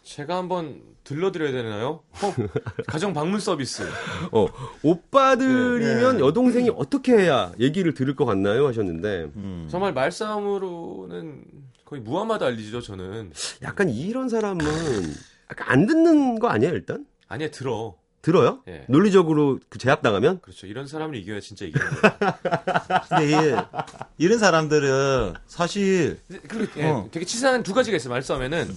제가 0.03 0.37
한번 0.37 0.81
들러드려야 1.03 1.51
되나요? 1.51 2.01
어, 2.21 2.33
가정 2.87 3.13
방문 3.13 3.39
서비스. 3.39 3.83
어, 4.31 4.47
오빠들이면 4.83 6.17
네. 6.17 6.23
여동생이 6.23 6.71
어떻게 6.75 7.13
해야 7.13 7.51
얘기를 7.59 7.93
들을 7.93 8.15
것 8.15 8.25
같나요? 8.25 8.67
하셨는데 8.67 9.31
음. 9.35 9.67
정말 9.69 9.93
말싸움으로는 9.93 11.43
거의 11.89 12.03
무함마드 12.03 12.43
알리죠 12.43 12.81
저는. 12.81 13.33
약간 13.63 13.89
이런 13.89 14.29
사람은 14.29 14.63
약간 15.49 15.67
안 15.69 15.87
듣는 15.87 16.37
거 16.37 16.47
아니에요, 16.47 16.73
일단? 16.75 17.07
아니야 17.27 17.49
들어. 17.49 17.95
들어요? 18.21 18.61
예. 18.67 18.85
논리적으로 18.89 19.59
그 19.69 19.79
제압당하면? 19.79 20.39
그렇죠. 20.41 20.67
이런 20.67 20.85
사람을 20.85 21.15
이겨야 21.15 21.39
진짜 21.39 21.65
이기는 21.65 21.87
거예요. 21.87 22.33
근데 23.09 23.31
이, 23.31 24.25
이런 24.25 24.37
사람들은 24.37 25.33
사실 25.47 26.19
그리고 26.47 26.79
예, 26.81 26.89
어. 26.89 27.07
되게 27.11 27.25
치사한 27.25 27.63
두 27.63 27.73
가지가 27.73 27.95
있어요. 27.97 28.11
말싸움에는 28.11 28.67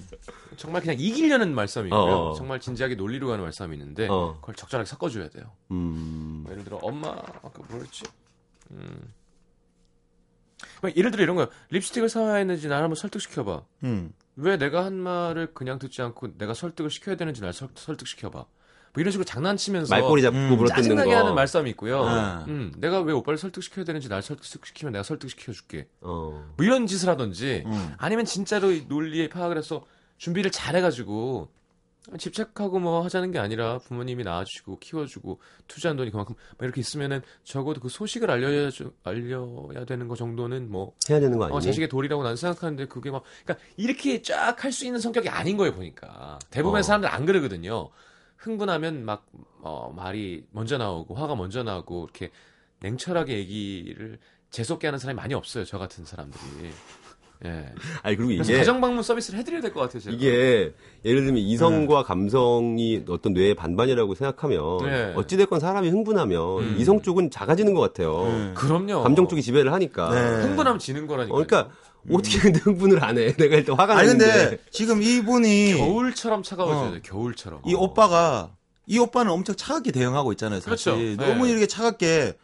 정말 0.56 0.80
그냥 0.80 0.96
이기려는 0.98 1.54
말싸움이고요. 1.54 2.00
어, 2.00 2.30
어. 2.30 2.34
정말 2.34 2.60
진지하게 2.60 2.94
논리로 2.94 3.26
가는 3.28 3.42
말싸움이 3.42 3.76
있는데 3.76 4.06
어. 4.08 4.38
그걸 4.40 4.54
적절하게 4.54 4.88
섞어줘야 4.88 5.28
돼요. 5.28 5.50
음. 5.72 6.42
뭐 6.44 6.52
예를 6.52 6.64
들어 6.64 6.78
엄마 6.80 7.08
아까 7.08 7.62
뭐였지? 7.68 8.04
음. 8.70 9.12
뭐 10.82 10.90
예를 10.96 11.10
들어 11.12 11.22
이런 11.22 11.36
거요. 11.36 11.46
립스틱을 11.70 12.08
사와야 12.08 12.34
했는지 12.34 12.68
날 12.68 12.82
한번 12.82 12.96
설득시켜봐. 12.96 13.62
음. 13.84 14.12
왜 14.36 14.56
내가 14.58 14.84
한 14.84 14.94
말을 14.94 15.54
그냥 15.54 15.78
듣지 15.78 16.02
않고 16.02 16.36
내가 16.38 16.54
설득을 16.54 16.90
시켜야 16.90 17.14
되는지 17.16 17.40
날 17.40 17.52
설, 17.52 17.68
설득시켜봐. 17.74 18.38
뭐 18.94 19.00
이런 19.00 19.10
식으로 19.12 19.24
장난치면서 19.24 19.94
말꼬리 19.94 20.20
잡고 20.20 20.36
음, 20.36 20.66
짜증나게 20.66 21.10
거. 21.12 21.16
하는 21.16 21.34
말싸움이 21.34 21.70
있고요. 21.70 22.04
아. 22.04 22.44
음, 22.48 22.72
내가 22.76 23.00
왜 23.00 23.12
오빠를 23.12 23.38
설득시켜야 23.38 23.84
되는지 23.84 24.08
날 24.08 24.22
설득시키면 24.22 24.92
내가 24.92 25.02
설득시켜줄게. 25.04 25.86
어. 26.00 26.52
뭐 26.56 26.66
이런 26.66 26.86
짓을 26.86 27.08
하든지 27.08 27.62
음. 27.64 27.94
아니면 27.96 28.24
진짜로 28.24 28.72
이 28.72 28.84
논리에 28.88 29.28
파악을 29.28 29.56
해서 29.56 29.86
준비를 30.18 30.50
잘해가지고 30.50 31.48
집착하고 32.18 32.80
뭐 32.80 33.02
하자는 33.04 33.30
게 33.30 33.38
아니라 33.38 33.78
부모님이 33.78 34.24
낳아주시고 34.24 34.78
키워주고 34.80 35.38
투자한 35.68 35.96
돈이 35.96 36.10
그만큼 36.10 36.34
뭐 36.58 36.64
이렇게 36.66 36.80
있으면은 36.80 37.22
적어도 37.44 37.80
그 37.80 37.88
소식을 37.88 38.30
알려야 38.30 38.70
주- 38.70 38.92
알려야 39.04 39.84
되는 39.84 40.08
거 40.08 40.16
정도는 40.16 40.70
뭐 40.70 40.94
해야 41.08 41.20
되는 41.20 41.38
거 41.38 41.44
아니니? 41.44 41.56
어, 41.56 41.60
자식의 41.60 41.88
도리라고 41.88 42.22
난 42.24 42.34
생각하는데 42.36 42.86
그게 42.86 43.10
막 43.10 43.22
그러니까 43.44 43.64
이렇게 43.76 44.20
쫙 44.22 44.62
할 44.64 44.72
수 44.72 44.84
있는 44.84 44.98
성격이 45.00 45.28
아닌 45.28 45.56
거예요 45.56 45.74
보니까 45.74 46.38
대부분의 46.50 46.80
어. 46.80 46.82
사람들 46.82 47.08
안 47.08 47.24
그러거든요 47.24 47.88
흥분하면 48.38 49.04
막 49.04 49.24
어, 49.60 49.92
말이 49.94 50.44
먼저 50.50 50.78
나오고 50.78 51.14
화가 51.14 51.36
먼저 51.36 51.62
나오고 51.62 52.04
이렇게 52.04 52.30
냉철하게 52.80 53.36
얘기를 53.38 54.18
재수없게 54.50 54.88
하는 54.88 54.98
사람이 54.98 55.16
많이 55.16 55.34
없어요 55.34 55.64
저 55.64 55.78
같은 55.78 56.04
사람들이 56.04 56.42
예 57.44 57.72
아니 58.02 58.16
그리고 58.16 58.30
이게 58.32 58.58
가정 58.58 58.80
방문 58.80 59.02
서비스를 59.02 59.38
해드려야 59.40 59.60
될 59.60 59.72
것 59.72 59.80
같아요 59.80 60.00
제가 60.00 60.14
이게 60.14 60.72
예를 61.04 61.24
들면 61.24 61.38
이성과 61.42 62.04
감성이 62.04 63.02
어떤 63.08 63.32
뇌의 63.32 63.54
반반이라고 63.54 64.14
생각하면 64.14 64.78
네. 64.84 65.12
어찌 65.16 65.36
됐건 65.36 65.58
사람이 65.60 65.88
흥분하면 65.90 66.58
음. 66.60 66.76
이성 66.78 67.02
쪽은 67.02 67.30
작아지는 67.30 67.74
것 67.74 67.80
같아요. 67.80 68.22
음. 68.26 68.54
그럼요 68.56 69.02
감정 69.02 69.26
쪽이 69.26 69.42
지배를 69.42 69.72
하니까. 69.72 70.10
네. 70.10 70.42
흥분하면 70.46 70.78
지는 70.78 71.06
거라니까 71.06 71.34
어, 71.36 71.44
그러니까 71.44 71.74
어떻게 72.10 72.38
근데 72.38 72.60
흥분을 72.60 73.02
안 73.04 73.18
해? 73.18 73.32
내가 73.36 73.56
일단 73.56 73.76
화가 73.78 73.96
아니 73.96 74.08
나는데. 74.08 74.24
근데 74.26 74.58
지금 74.70 75.02
이분이 75.02 75.74
겨울처럼 75.76 76.42
차가워져야 76.42 76.88
어. 76.90 76.92
돼 76.92 77.00
겨울처럼 77.02 77.62
이 77.66 77.74
오빠가 77.74 78.54
이 78.86 78.98
오빠는 78.98 79.32
엄청 79.32 79.56
차갑게 79.56 79.90
대응하고 79.92 80.32
있잖아요. 80.32 80.60
사실 80.60 81.16
그렇죠. 81.16 81.22
너무 81.32 81.46
네. 81.46 81.50
이렇게 81.52 81.66
차갑게 81.66 82.34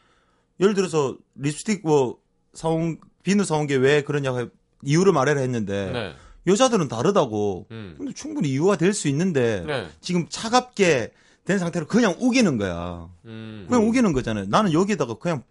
예를 0.60 0.74
들어서 0.74 1.16
립스틱 1.36 1.82
뭐 1.84 2.16
사온 2.54 2.98
비누 3.22 3.44
사온 3.44 3.66
게 3.66 3.76
왜 3.76 4.02
그러냐고 4.02 4.40
해- 4.40 4.46
이유를 4.82 5.12
말해라 5.12 5.40
했는데 5.40 5.90
네. 5.92 6.14
여자들은 6.46 6.88
다르다고. 6.88 7.66
음. 7.70 7.94
근데 7.98 8.12
충분히 8.14 8.48
이유가 8.50 8.76
될 8.76 8.94
수 8.94 9.08
있는데 9.08 9.64
네. 9.66 9.88
지금 10.00 10.26
차갑게 10.28 11.12
된 11.44 11.58
상태로 11.58 11.86
그냥 11.86 12.14
우기는 12.18 12.56
거야. 12.58 13.08
음. 13.24 13.66
그냥 13.68 13.86
우기는 13.88 14.12
거잖아요. 14.12 14.46
나는 14.48 14.72
여기다가 14.72 15.14
그냥 15.14 15.42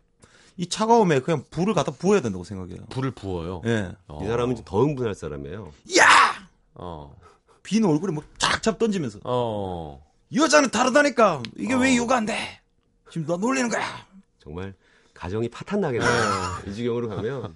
이 0.55 0.67
차가움에 0.67 1.19
그냥 1.19 1.43
불을 1.51 1.73
갖다 1.75 1.91
부어야 1.91 2.21
된다고 2.21 2.43
생각해요. 2.43 2.85
불을 2.89 3.11
부어요 3.11 3.61
예. 3.65 3.91
어. 4.07 4.21
이 4.23 4.27
사람은 4.27 4.63
더 4.65 4.79
흥분할 4.81 5.13
사람이에요. 5.13 5.71
야! 5.99 6.05
어. 6.75 7.15
비누 7.63 7.87
얼굴에 7.89 8.11
뭐 8.11 8.23
쫙쫙 8.39 8.79
던지면서 8.79 9.19
어. 9.23 10.03
여자는 10.33 10.69
다르다니까. 10.71 11.43
이게 11.57 11.73
어. 11.75 11.77
왜 11.77 11.93
이유가 11.93 12.17
안 12.17 12.25
돼? 12.25 12.59
지금 13.11 13.27
나 13.27 13.37
놀리는 13.37 13.69
거야. 13.69 13.83
정말 14.43 14.73
가정이 15.17 15.49
파탄 15.49 15.81
나겠네. 15.81 16.05
이 16.67 16.73
지경으로 16.73 17.09
가면. 17.09 17.55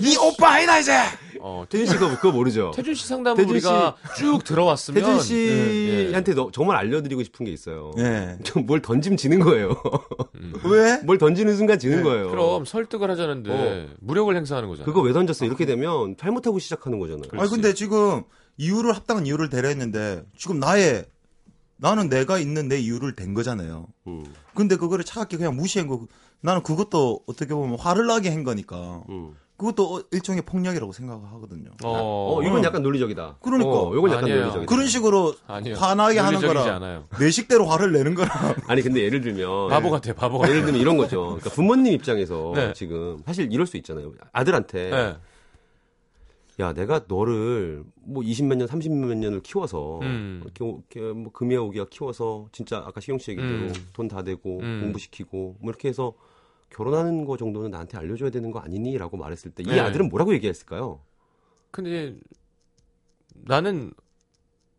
네 0.00 0.16
오빠 0.18 0.52
아니다 0.54 0.78
이제. 0.78 0.92
어. 1.40 1.64
태준 1.68 1.86
씨 1.86 1.94
그거, 1.94 2.10
그거 2.16 2.30
모르죠? 2.30 2.70
태준 2.74 2.94
씨 2.94 3.06
상담 3.08 3.36
태준 3.36 3.52
우리가 3.52 3.96
쭉 4.16 4.44
들어왔으면 4.44 5.02
태준 5.02 5.36
예. 5.36 6.08
씨한테 6.08 6.34
너- 6.34 6.50
정말 6.52 6.76
알려드리고 6.76 7.22
싶은 7.22 7.46
게 7.46 7.52
있어요. 7.52 7.92
예. 7.98 8.36
좀뭘 8.44 8.82
던지면 8.82 9.16
지는 9.16 9.40
거예요. 9.40 9.74
왜? 10.64 10.98
뭘 11.04 11.16
던지는 11.18 11.56
순간 11.56 11.78
지는 11.78 11.98
네, 11.98 12.02
거예요. 12.02 12.30
그럼 12.30 12.64
설득을 12.66 13.10
하자는데 13.10 13.88
무력을 14.00 14.34
행사하는 14.36 14.68
거잖아. 14.68 14.84
그거 14.84 15.00
왜 15.00 15.12
던졌어? 15.14 15.46
이렇게 15.46 15.64
되면 15.64 16.16
잘못하고 16.18 16.58
시작하는 16.58 16.98
거잖아요. 16.98 17.24
아니 17.32 17.48
근데 17.50 17.72
지금 17.72 18.22
이유를 18.58 18.94
합당한 18.94 19.26
이유를 19.26 19.48
대라 19.48 19.68
했는데 19.70 20.22
지금 20.36 20.58
나의 20.60 21.06
나는 21.82 22.08
내가 22.08 22.38
있는 22.38 22.68
내 22.68 22.78
이유를 22.78 23.16
댄 23.16 23.34
거잖아요. 23.34 23.88
음, 24.06 24.24
근데 24.54 24.76
그거를 24.76 25.04
차갑게 25.04 25.36
그냥 25.36 25.56
무시한 25.56 25.88
거 25.88 26.06
나는 26.40 26.62
그것도 26.62 27.22
어떻게 27.26 27.52
보면 27.54 27.76
화를 27.76 28.06
나게 28.06 28.30
한 28.30 28.44
거니까 28.44 29.02
음. 29.08 29.34
그것도 29.56 29.94
어- 29.96 30.02
일종의 30.12 30.42
폭력이라고 30.42 30.92
생각하거든요. 30.92 31.70
어, 31.84 32.36
어, 32.38 32.42
이건 32.44 32.62
약간 32.64 32.82
논리적이다. 32.82 33.36
그러니까. 33.40 33.70
어, 33.70 33.94
이건 33.96 34.10
약간 34.10 34.24
아니에요. 34.24 34.38
논리적이다. 34.40 34.70
그런 34.70 34.86
식으로 34.86 35.34
아니요. 35.48 35.74
화나게 35.74 36.20
하는 36.20 36.40
거라. 36.40 37.02
내 37.18 37.30
식대로 37.32 37.66
화를 37.66 37.92
내는 37.92 38.14
거라 38.14 38.30
아니 38.68 38.80
근데 38.82 39.00
예를 39.02 39.20
들면 39.20 39.68
바보 39.68 39.90
같아, 39.90 40.12
바보 40.14 40.38
같아. 40.38 40.50
예를 40.52 40.64
들면 40.64 40.80
이런 40.80 40.96
거죠. 40.96 41.22
그러니까 41.26 41.50
부모님 41.50 41.92
입장에서 41.94 42.52
네. 42.54 42.72
지금 42.74 43.18
사실 43.26 43.52
이럴 43.52 43.66
수 43.66 43.76
있잖아요. 43.76 44.12
아들한테 44.32 44.90
네. 44.90 45.16
야 46.60 46.72
내가 46.74 47.04
너를 47.08 47.82
뭐 47.94 48.22
20몇 48.22 48.56
년, 48.56 48.68
30몇 48.68 49.16
년을 49.16 49.40
키워서 49.42 50.00
음. 50.02 50.42
이렇게, 50.44 51.00
뭐 51.12 51.32
금이야 51.32 51.60
오기야 51.60 51.86
키워서 51.90 52.48
진짜 52.52 52.78
아까 52.86 53.00
시경 53.00 53.18
씨 53.18 53.30
얘기대로 53.30 53.52
음. 53.68 53.72
돈다 53.94 54.22
대고 54.22 54.60
음. 54.60 54.80
공부시키고 54.82 55.56
뭐 55.60 55.70
이렇게 55.70 55.88
해서 55.88 56.12
결혼하는 56.70 57.24
거 57.24 57.36
정도는 57.36 57.70
나한테 57.70 57.96
알려줘야 57.98 58.30
되는 58.30 58.50
거 58.50 58.58
아니니?라고 58.60 59.16
말했을 59.16 59.50
때 59.52 59.62
이 59.62 59.66
네. 59.66 59.80
아들은 59.80 60.08
뭐라고 60.08 60.34
얘기했을까요? 60.34 61.00
근데 61.70 62.16
나는 63.32 63.92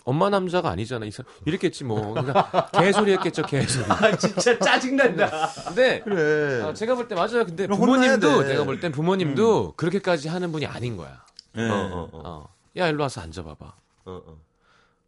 엄마 0.06 0.30
남자가 0.30 0.70
아니잖아. 0.70 1.06
이 1.06 1.12
사람 1.12 1.32
이랬겠지 1.46 1.86
뭐. 1.86 2.14
그러니까 2.14 2.70
개소리 2.80 3.14
했겠죠, 3.14 3.44
개소리. 3.44 3.86
아 3.90 4.16
진짜 4.18 4.60
짜증난다. 4.60 5.48
근데 5.68 6.02
그래. 6.02 6.62
아, 6.62 6.74
제가 6.74 6.94
볼 6.96 7.08
때 7.08 7.16
맞아요. 7.16 7.46
근데 7.46 7.66
부모님도 7.68 8.44
돼. 8.44 8.48
내가 8.50 8.64
볼 8.66 8.80
땐 8.80 8.92
부모님도 8.92 9.74
그렇게까지 9.76 10.28
하는 10.28 10.52
분이 10.52 10.66
아닌 10.66 10.98
거야. 10.98 11.24
예. 11.58 11.70
어, 11.70 11.74
어, 11.74 12.10
어. 12.12 12.22
어. 12.24 12.50
야, 12.78 12.88
일로 12.88 13.04
와서 13.04 13.22
앉아봐봐. 13.22 13.66
어, 14.06 14.22
어. 14.26 14.38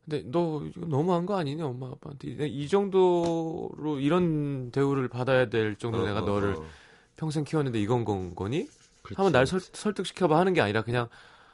근데 0.08 0.24
너 0.30 0.64
이거 0.64 0.86
너무한 0.86 1.26
거 1.26 1.38
아니냐, 1.38 1.66
엄마 1.66 1.88
아빠한테. 1.88 2.28
이- 2.48 2.64
이 2.64 2.68
정도로 2.68 4.00
이런 4.00 4.72
대우를 4.72 5.08
받아야 5.08 5.50
될 5.50 5.76
정도로 5.76 6.04
어, 6.04 6.08
내가 6.08 6.20
어, 6.20 6.26
너를 6.26 6.56
어. 6.56 6.66
평생 7.16 7.44
키웠는데 7.44 7.80
이건 7.82 8.06
건 8.06 8.36
거니? 8.36 8.68
그렇지. 9.02 9.16
한번 9.16 9.32
날 9.32 9.48
설, 9.48 9.60
설득시켜봐 9.60 10.38
하는 10.38 10.54
게 10.54 10.62
아니라 10.62 10.84
그냥 10.84 11.08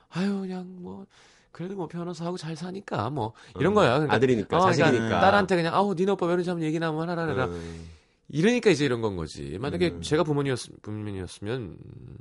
아유 0.10 0.41
그냥 0.41 0.65
뭐 0.82 1.06
그래도 1.51 1.75
뭐 1.75 1.88
변호사하고 1.88 2.38
잘 2.38 2.56
사니까 2.56 3.10
뭐 3.10 3.34
이런 3.60 3.71
어. 3.73 3.75
거야. 3.75 3.91
그러니까, 3.93 4.15
아들이니까 4.15 4.58
어, 4.58 4.60
그러니까 4.62 4.84
자식이니까 4.86 5.19
딸한테 5.21 5.56
그냥 5.56 5.73
아우 5.75 5.93
니네 5.93 6.12
오빠 6.13 6.27
변호사 6.27 6.51
한번 6.51 6.65
얘기나 6.67 6.88
한번 6.88 7.10
하라 7.10 7.25
그래라. 7.25 7.45
음, 7.45 7.89
이러니까 8.30 8.69
이제 8.69 8.84
이런 8.86 9.01
건 9.01 9.15
거지. 9.15 9.58
만약에 9.60 9.89
음. 9.91 10.01
제가 10.01 10.23
부모님이었, 10.23 10.82
부모님이었으면 10.82 11.62
음, 11.62 12.17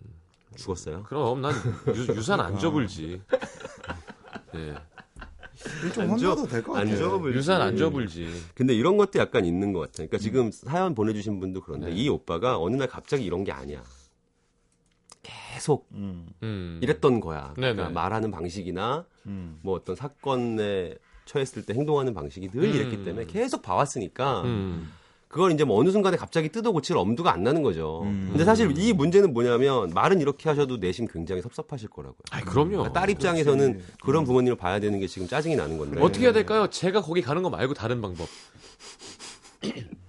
죽었어요. 0.56 1.04
그럼 1.04 1.40
난 1.40 1.52
유, 1.94 2.22
산안 2.22 2.58
줘불지. 2.58 3.20
예. 4.56 4.74
좀 5.92 6.10
혼나도 6.10 6.46
될 6.48 6.62
것 6.62 6.72
같아. 6.72 6.88
안 6.90 6.96
줘불지. 6.96 7.38
유산 7.38 7.60
안 7.60 7.76
줘불지. 7.76 8.28
근데 8.54 8.74
이런 8.74 8.96
것도 8.96 9.18
약간 9.18 9.44
있는 9.44 9.72
것 9.72 9.80
같아요. 9.80 10.08
그러니까 10.08 10.18
지금 10.18 10.50
사연 10.50 10.94
보내주신 10.94 11.38
분도 11.40 11.60
그런데 11.60 11.88
네. 11.90 11.92
이 11.96 12.08
오빠가 12.08 12.58
어느 12.58 12.76
날 12.76 12.88
갑자기 12.88 13.24
이런 13.24 13.44
게 13.44 13.52
아니야. 13.52 13.82
계속 15.22 15.86
음. 15.92 16.26
음. 16.42 16.80
이랬던 16.82 17.20
거야. 17.20 17.52
네네. 17.56 17.74
그러니까 17.74 17.90
말하는 17.90 18.30
방식이나 18.30 19.04
음. 19.26 19.58
뭐 19.62 19.74
어떤 19.74 19.94
사건에 19.94 20.96
처했을 21.26 21.64
때 21.66 21.74
행동하는 21.74 22.14
방식이 22.14 22.50
늘 22.50 22.64
음. 22.64 22.74
이랬기 22.74 23.04
때문에 23.04 23.26
계속 23.26 23.60
봐왔으니까 23.62 24.42
음. 24.42 24.90
그걸 25.31 25.53
이제 25.53 25.62
뭐 25.62 25.79
어느 25.79 25.90
순간에 25.90 26.16
갑자기 26.16 26.49
뜯어 26.49 26.73
고칠 26.73 26.97
엄두가 26.97 27.33
안 27.33 27.45
나는 27.45 27.62
거죠. 27.62 28.03
음. 28.03 28.31
근데 28.31 28.45
사실 28.45 28.77
이 28.77 28.93
문제는 28.93 29.33
뭐냐면 29.33 29.90
말은 29.90 30.21
이렇게 30.21 30.49
하셔도 30.49 30.79
내심 30.79 31.07
굉장히 31.07 31.40
섭섭하실 31.40 31.88
거라고요. 31.88 32.19
아, 32.33 32.40
그럼요. 32.40 32.71
그러니까 32.71 32.93
딸 32.93 33.11
입장에서는 33.11 33.81
그런 34.03 34.25
부모님을 34.25 34.57
봐야 34.57 34.81
되는 34.81 34.99
게 34.99 35.07
지금 35.07 35.29
짜증이 35.29 35.55
나는 35.55 35.79
건데. 35.79 36.01
어떻게 36.01 36.25
해야 36.25 36.33
될까요? 36.33 36.66
제가 36.69 37.01
거기 37.03 37.23
가는 37.23 37.45
거 37.45 37.49
말고 37.49 37.75
다른 37.75 38.03
방법. 38.03 38.27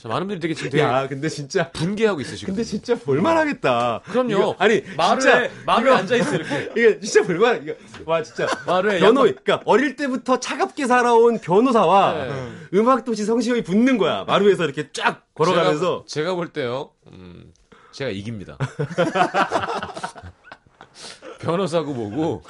자, 0.00 0.08
많은 0.08 0.28
분들이 0.28 0.40
되게 0.40 0.54
지금 0.54 0.70
되게 0.70 0.82
야, 0.82 1.06
근데 1.06 1.28
진짜 1.28 1.70
분개하고 1.72 2.22
있으시거든요. 2.22 2.56
근데 2.56 2.64
진짜 2.66 2.94
볼만 2.94 3.36
하겠다. 3.36 4.00
그럼요. 4.04 4.30
이거, 4.30 4.56
아니 4.58 4.82
마루에 4.96 5.50
마루에 5.66 5.92
앉아 5.94 6.16
있어 6.16 6.36
이렇게. 6.36 6.70
이게 6.74 6.98
진짜 7.00 7.22
볼만. 7.26 7.62
이거 7.64 7.74
와 8.06 8.22
진짜 8.22 8.46
마루에 8.66 8.98
변호. 8.98 9.24
양말- 9.24 9.44
그러니까 9.44 9.60
어릴 9.66 9.96
때부터 9.96 10.40
차갑게 10.40 10.86
살아온 10.86 11.38
변호사와 11.38 12.12
네. 12.14 12.32
음악 12.72 13.04
도시 13.04 13.26
성시호이 13.26 13.62
붙는 13.62 13.98
거야. 13.98 14.24
마루에서 14.24 14.64
이렇게 14.64 14.90
쫙 14.92 15.26
걸어가면서. 15.34 16.04
제가, 16.06 16.24
제가 16.24 16.34
볼 16.34 16.48
때요. 16.48 16.92
음, 17.12 17.52
제가 17.92 18.08
이깁니다. 18.10 18.56
변호사고 21.40 21.92
뭐고. 21.92 22.42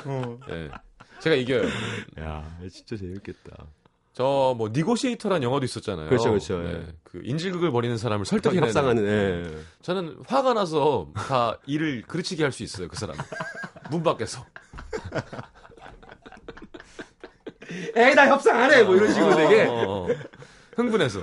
예. 0.51 0.71
제가 1.19 1.35
이겨요. 1.35 1.65
야, 2.21 2.49
진짜 2.73 2.97
재밌겠다. 2.97 3.57
저 4.21 4.55
뭐 4.57 4.69
니고시에이터란 4.71 5.43
영화도 5.43 5.65
있었잖아요. 5.65 6.09
그렇죠, 6.11 6.29
그렇죠, 6.31 6.63
예. 6.65 6.87
그 7.05 7.21
인질극을 7.25 7.71
벌이는 7.71 7.97
사람을 7.97 8.27
설득해내는. 8.27 8.69
협상하는. 8.69 9.07
예. 9.07 9.51
저는 9.81 10.19
화가 10.27 10.53
나서 10.55 11.09
다 11.15 11.59
일을 11.67 12.03
그르치게 12.03 12.43
할 12.43 12.53
수 12.53 12.63
있어요, 12.63 12.89
그 12.89 12.97
사람. 12.99 13.17
문 13.91 14.03
밖에서. 14.03 14.45
에이 17.97 18.15
나 18.15 18.29
협상 18.29 18.59
안 18.63 18.73
해. 18.73 18.83
뭐 18.83 18.97
이런 18.97 19.13
식으로 19.13 19.37
되게. 19.37 19.63
어, 19.63 19.73
어, 19.73 20.05
어. 20.05 20.09
흥분해서. 20.77 21.21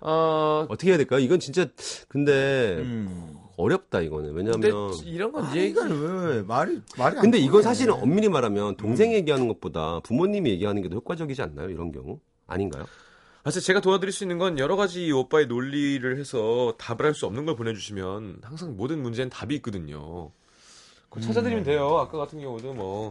어, 0.00 0.66
어떻게 0.68 0.90
해야 0.90 0.96
될까요? 0.98 1.20
이건 1.20 1.40
진짜 1.40 1.66
근데 2.08 2.76
음. 2.78 3.37
어렵다 3.58 4.00
이거는. 4.00 4.32
왜냐하면 4.32 4.92
이런 5.04 5.32
건 5.32 5.44
아니, 5.44 5.58
얘기. 5.58 5.70
이건 5.70 5.90
왜 5.90 6.42
말이 6.42 6.80
말이 6.96 7.16
안 7.16 7.22
근데 7.22 7.38
이건. 7.38 7.62
사실은 7.62 7.92
엄밀히 7.94 8.28
말하면 8.28 8.76
동생이 8.76 9.14
얘기하는 9.14 9.48
것보다 9.48 10.00
부모님이 10.00 10.50
얘기하는 10.52 10.80
게 10.80 10.88
더 10.88 10.94
효과적이지 10.96 11.42
않나요? 11.42 11.68
이런 11.68 11.92
경우 11.92 12.20
아닌가요? 12.46 12.86
사실 13.44 13.60
제가 13.62 13.80
도와드릴 13.80 14.12
수 14.12 14.24
있는 14.24 14.38
건 14.38 14.58
여러 14.58 14.76
가지 14.76 15.06
이 15.06 15.12
오빠의 15.12 15.46
논리를 15.46 16.18
해서 16.18 16.74
답을 16.78 17.04
할 17.04 17.14
수 17.14 17.26
없는 17.26 17.46
걸 17.46 17.56
보내주시면 17.56 18.38
항상 18.42 18.76
모든 18.76 19.02
문제는 19.02 19.30
답이 19.30 19.54
있거든요. 19.56 20.30
그거 21.08 21.20
찾아드리면 21.26 21.64
돼요. 21.64 21.96
아까 21.98 22.16
같은 22.18 22.40
경우도 22.40 22.74
뭐. 22.74 23.10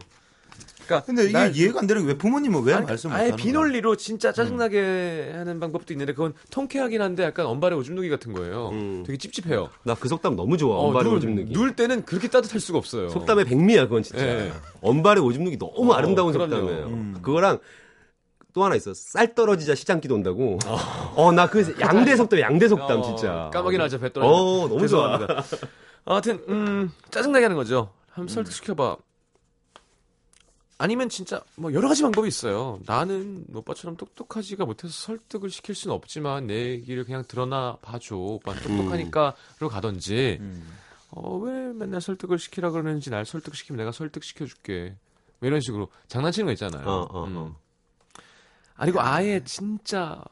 그러니까 0.86 1.06
근데 1.06 1.24
이게 1.26 1.34
날- 1.34 1.54
이해가 1.56 1.80
안 1.80 1.88
되는 1.88 2.04
게 2.04 2.08
왜 2.10 2.18
부모님은 2.18 2.64
왜 2.64 2.74
아니, 2.74 2.86
말씀 2.86 3.10
못 3.10 3.16
아예 3.18 3.24
하는 3.24 3.36
거야? 3.36 3.44
비논리로 3.44 3.98
진짜 3.98 4.32
짜증나게 4.32 5.34
하는 5.36 5.60
방법도 5.60 5.94
있는데 5.94 6.14
그건 6.14 6.34
통쾌하긴 6.50 7.02
한데 7.02 7.24
약간 7.24 7.46
언발의 7.46 7.78
오줌 7.78 7.96
누기 7.96 8.10
같은 8.10 8.32
거예요. 8.32 8.70
음. 8.70 9.04
되게 9.06 9.18
찝찝해요. 9.18 9.70
나 9.84 9.96
그 9.96 10.08
속담 10.08 10.36
너무 10.38 10.56
좋아. 10.58 10.78
어, 10.78 10.94
누울- 10.94 11.18
오줌 11.18 11.36
누기. 11.36 11.52
누울 11.52 11.76
때는 11.76 12.06
그렇게 12.06 12.30
따뜻할 12.30 12.62
수가 12.62 12.78
없어요. 12.78 13.10
속담의 13.10 13.46
백미야 13.46 13.86
그건 13.88 14.04
진짜. 14.04 14.26
예. 14.26 14.54
언발의 14.82 15.22
오줌 15.24 15.44
누기 15.44 15.58
너무 15.60 15.92
어, 15.92 15.96
아름다운 15.96 16.32
그럼요. 16.32 16.56
속담이에요. 16.56 16.86
음. 16.88 17.18
그거랑 17.22 17.60
또 18.54 18.64
하나 18.64 18.76
있어. 18.76 18.94
쌀 18.94 19.36
떨어지자 19.36 19.76
시장기도 19.76 20.16
온다고. 20.16 20.58
어, 21.16 21.32
나그 21.34 21.76
양대 21.82 22.16
속담, 22.16 22.40
양대 22.40 22.68
속담 22.70 23.00
어, 23.00 23.02
진짜. 23.04 23.50
까마귀 23.54 23.78
나자 23.78 23.98
배 23.98 24.12
떨어져. 24.14 24.32
어, 24.34 24.68
너무 24.70 24.88
좋아. 24.88 25.20
아무튼 26.06 26.42
음, 26.48 26.92
짜증나게 27.12 27.44
하는 27.44 27.58
거죠. 27.58 27.90
음. 27.92 28.08
한번 28.12 28.34
설득시켜봐. 28.34 28.96
아니면 30.80 31.10
진짜 31.10 31.42
뭐 31.56 31.74
여러 31.74 31.88
가지 31.88 32.04
방법이 32.04 32.28
있어요. 32.28 32.80
나는 32.86 33.46
오빠처럼 33.54 33.98
똑똑하지가 33.98 34.66
못해서 34.66 34.94
설득을 34.94 35.50
시킬 35.50 35.74
수는 35.74 35.96
없지만 35.96 36.48
내 36.48 36.70
얘기를 36.70 37.04
그냥 37.04 37.24
드러나 37.28 37.78
봐줘. 37.82 38.16
오빠는 38.16 38.62
똑똑하니까로 38.62 39.70
가든지. 39.70 40.38
음. 40.40 40.68
어, 41.10 41.38
왜 41.38 41.74
맨날 41.74 42.00
설득을 42.00 42.38
시키라 42.38 42.70
그러는지 42.72 43.10
날 43.10 43.26
설득시키면 43.26 43.78
내가 43.78 43.92
설득시켜줄게. 43.92 44.96
뭐 45.40 45.48
이런 45.48 45.62
식으로 45.62 45.90
장난치는 46.08 46.46
거 46.46 46.52
있잖아요. 46.52 46.88
어, 46.88 47.08
어, 47.10 47.26
음. 47.26 47.38
어. 47.38 47.56
아니고 48.76 49.02
아예 49.02 49.44
진짜 49.44 50.24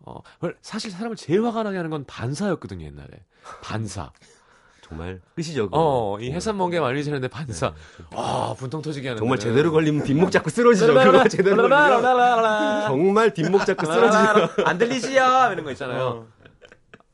어 0.00 0.20
사실 0.60 0.90
사람을 0.90 1.16
제일 1.16 1.42
화가 1.44 1.62
나게 1.62 1.78
하는 1.78 1.90
건 1.90 2.04
반사였거든요 2.04 2.84
옛날에 2.84 3.24
반사. 3.62 4.12
정말 4.92 5.20
끝이죠. 5.34 5.64
그거. 5.66 5.78
어 5.78 6.18
이 6.20 6.30
해산 6.30 6.56
멍게 6.56 6.78
말리지 6.80 7.10
않는데 7.10 7.28
반사. 7.28 7.72
아 8.12 8.54
분통 8.58 8.82
터지게 8.82 9.08
하는. 9.08 9.18
정말. 9.18 9.38
제대로 9.38 9.72
걸리면 9.72 10.04
뒷목 10.04 10.30
잡고 10.30 10.50
쓰러지죠. 10.50 10.86
그거 10.94 11.28
제대로 11.28 11.56
걸리면 11.68 12.82
정말 12.86 13.34
뒷목 13.34 13.64
잡고 13.66 13.86
쓰러지죠. 13.86 14.64
안 14.66 14.78
들리지요 14.78 15.50
이런 15.52 15.64
거 15.64 15.70
있잖아요. 15.72 16.26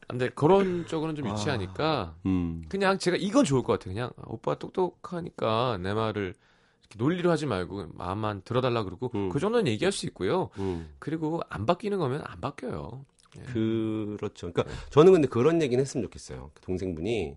근데 0.08 0.30
그런 0.30 0.86
쪽으로는 0.86 1.22
좀 1.22 1.30
유치하니까 1.30 2.14
음. 2.24 2.62
그냥 2.68 2.98
제가 2.98 3.16
이건 3.20 3.44
좋을 3.44 3.62
것 3.62 3.74
같아요. 3.74 3.92
그냥 3.94 4.10
오빠 4.26 4.54
똑똑하니까 4.54 5.78
내 5.82 5.92
말을 5.92 6.34
이렇게 6.80 6.96
논리로 7.04 7.30
하지 7.30 7.44
말고 7.44 7.88
마음만 7.92 8.40
들어달라 8.44 8.84
그러고 8.84 9.10
음. 9.14 9.28
그 9.28 9.38
정도는 9.38 9.66
얘기할 9.70 9.92
수 9.92 10.06
있고요. 10.06 10.48
음. 10.58 10.88
그리고 10.98 11.42
안 11.50 11.66
바뀌는 11.66 11.98
거면 11.98 12.22
안 12.24 12.40
바뀌어요. 12.40 13.04
예. 13.36 13.42
그렇죠. 13.52 14.50
그러니까 14.50 14.64
저는 14.88 15.12
근데 15.12 15.28
그런 15.28 15.60
얘기는 15.60 15.78
했으면 15.80 16.02
좋겠어요. 16.04 16.52
그 16.54 16.62
동생분이 16.62 17.36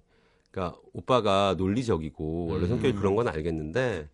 그러니까 0.52 0.78
오빠가 0.94 1.56
논리적이고 1.58 2.48
원래 2.48 2.64
음. 2.64 2.68
성격이 2.70 2.94
그런 2.96 3.16
건 3.16 3.28
알겠는데 3.28 4.10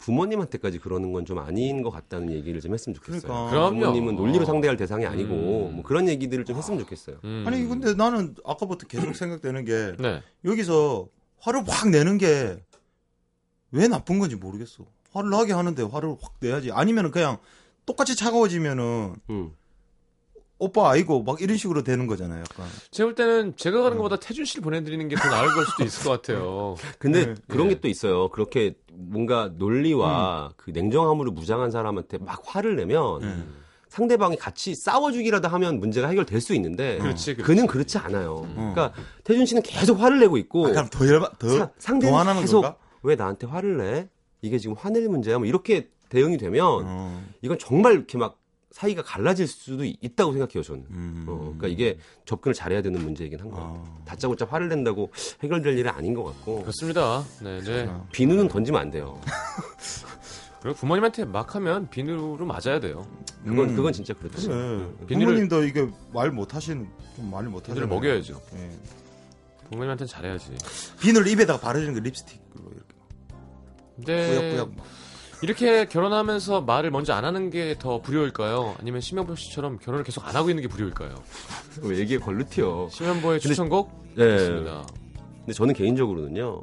부모님한테까지 0.00 0.78
그러는 0.78 1.12
건 1.12 1.24
좀 1.24 1.38
아닌 1.38 1.82
것 1.82 1.90
같다는 1.90 2.30
얘기를 2.32 2.60
좀 2.60 2.74
했으면 2.74 2.94
좋겠어요. 2.94 3.20
그러니까. 3.22 3.50
그럼요. 3.50 3.74
부모님은 3.80 4.16
논리로 4.16 4.44
상대할 4.44 4.76
대상이 4.76 5.06
아니고 5.06 5.32
음. 5.70 5.74
뭐 5.76 5.82
그런 5.82 6.08
얘기들을 6.08 6.44
좀 6.44 6.56
했으면 6.56 6.78
좋겠어요. 6.80 7.16
음. 7.24 7.44
아니 7.46 7.64
근데 7.66 7.94
나는 7.94 8.34
아까부터 8.44 8.86
계속 8.86 9.14
생각되는 9.16 9.64
게 9.64 9.94
네. 10.00 10.22
여기서 10.44 11.08
화를 11.38 11.62
확 11.66 11.88
내는 11.90 12.18
게 12.18 12.58
왜 13.72 13.88
나쁜 13.88 14.18
건지 14.20 14.36
모르겠어. 14.36 14.84
화를 15.12 15.28
나게 15.30 15.52
하는데 15.52 15.82
화를 15.82 16.16
확 16.20 16.34
내야지. 16.40 16.70
아니면은 16.72 17.10
그냥 17.10 17.38
똑같이 17.84 18.14
차가워지면은 18.16 19.14
음. 19.30 19.52
오빠 20.58 20.90
아이고 20.90 21.22
막 21.22 21.40
이런 21.42 21.56
식으로 21.56 21.82
되는 21.84 22.06
거잖아요. 22.06 22.40
약간. 22.40 22.66
제가 22.90 23.08
볼 23.08 23.14
때는 23.14 23.54
제가 23.56 23.78
음. 23.78 23.82
가는 23.82 23.96
것보다 23.98 24.16
태준 24.16 24.44
씨를 24.46 24.62
보내드리는 24.62 25.06
게 25.08 25.16
더 25.16 25.28
나을 25.28 25.52
걸 25.52 25.64
수도 25.66 25.84
있을 25.84 26.04
것 26.04 26.10
같아요. 26.22 26.76
근데 26.98 27.26
네. 27.26 27.34
그런 27.48 27.66
예. 27.66 27.74
게또 27.74 27.88
있어요. 27.88 28.28
그렇게 28.30 28.74
뭔가 28.92 29.50
논리와 29.56 30.48
음. 30.48 30.52
그 30.56 30.70
냉정함으로 30.70 31.32
무장한 31.32 31.70
사람한테 31.70 32.18
막 32.18 32.42
화를 32.44 32.76
내면 32.76 33.22
음. 33.22 33.54
상대방이 33.88 34.36
같이 34.36 34.74
싸워주기라도 34.74 35.48
하면 35.48 35.78
문제가 35.78 36.08
해결될 36.08 36.40
수 36.40 36.54
있는데 36.54 36.98
그렇지, 36.98 37.34
그렇지. 37.34 37.42
그는 37.46 37.66
그렇지 37.66 37.98
않아요. 37.98 38.40
음. 38.56 38.72
그러니까 38.74 38.92
태준 39.24 39.44
씨는 39.46 39.62
계속 39.62 40.00
화를 40.00 40.18
내고 40.20 40.36
있고 40.38 40.66
아, 40.66 40.70
그럼 40.70 40.88
더 40.90 41.06
열받 41.06 41.38
더, 41.38 41.48
사- 41.48 41.70
상대는 41.78 42.40
계속 42.40 42.62
건가? 42.62 42.76
왜 43.02 43.14
나한테 43.14 43.46
화를 43.46 43.76
내? 43.76 44.08
이게 44.42 44.58
지금 44.58 44.74
화낼 44.78 45.08
문제야? 45.08 45.38
뭐 45.38 45.46
이렇게 45.46 45.88
대응이 46.08 46.38
되면 46.38 46.64
어. 46.84 47.22
이건 47.42 47.58
정말 47.58 47.92
이렇게 47.94 48.16
막 48.18 48.38
사이가 48.76 49.02
갈라질 49.02 49.46
수도 49.46 49.84
있다고 49.86 50.32
생각해요 50.32 50.62
저는. 50.62 50.84
음. 50.90 51.24
어, 51.26 51.38
그러니까 51.38 51.68
이게 51.68 51.98
접근을 52.26 52.52
잘해야 52.52 52.82
되는 52.82 53.00
문제이긴 53.02 53.40
한 53.40 53.48
것 53.50 53.56
같아요. 53.56 53.84
아. 53.86 54.04
다짜고짜 54.04 54.44
화를 54.44 54.68
낸다고 54.68 55.10
해결될 55.42 55.78
일은 55.78 55.90
아닌 55.90 56.12
것 56.12 56.24
같고 56.24 56.60
그렇습니다. 56.60 57.24
네, 57.42 57.58
네. 57.62 57.90
비누는 58.12 58.48
던지면 58.48 58.78
안 58.78 58.90
돼요. 58.90 59.18
그리고 60.60 60.76
부모님한테 60.76 61.24
막 61.24 61.54
하면 61.54 61.88
비누로 61.88 62.44
맞아야 62.44 62.78
돼요. 62.78 63.06
그건 63.44 63.70
음. 63.70 63.76
그건 63.76 63.94
진짜 63.94 64.12
그렇죠. 64.12 64.46
그래. 64.48 65.06
비닐을- 65.06 65.24
부모님도 65.24 65.64
이게 65.64 65.88
말 66.12 66.30
못하시는 66.30 66.86
좀 67.16 67.30
말을 67.30 67.48
못하시는 67.48 67.74
비누를 67.76 67.88
먹여야죠. 67.88 68.38
예. 68.56 68.70
부모님한테는 69.70 70.06
잘해야지. 70.06 70.50
비늘 71.00 71.26
입에다가 71.28 71.60
바르는 71.60 71.94
거 71.94 72.00
립스틱으로 72.00 72.72
이렇게 72.72 72.94
근데 73.96 74.28
뿌약뿌약 74.54 74.76
막. 74.76 74.86
이렇게 75.42 75.84
결혼하면서 75.86 76.62
말을 76.62 76.90
먼저 76.90 77.12
안 77.12 77.24
하는 77.24 77.50
게 77.50 77.76
더 77.78 78.00
불효일까요? 78.00 78.76
아니면 78.80 79.00
심현보 79.00 79.34
씨처럼 79.36 79.78
결혼을 79.78 80.02
계속 80.04 80.26
안 80.26 80.34
하고 80.34 80.48
있는 80.48 80.62
게 80.62 80.68
불효일까요? 80.68 81.14
왜 81.82 81.98
얘기에 81.98 82.18
걸루튀어. 82.18 82.88
심현보의 82.90 83.40
추천곡 83.40 83.90
예. 84.18 84.34
있습니다. 84.36 84.86
근데 85.40 85.52
저는 85.52 85.74
개인적으로는요. 85.74 86.60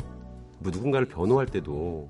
뭐 0.59 0.71
누군가를 0.71 1.07
변호할 1.07 1.45
때도 1.45 2.09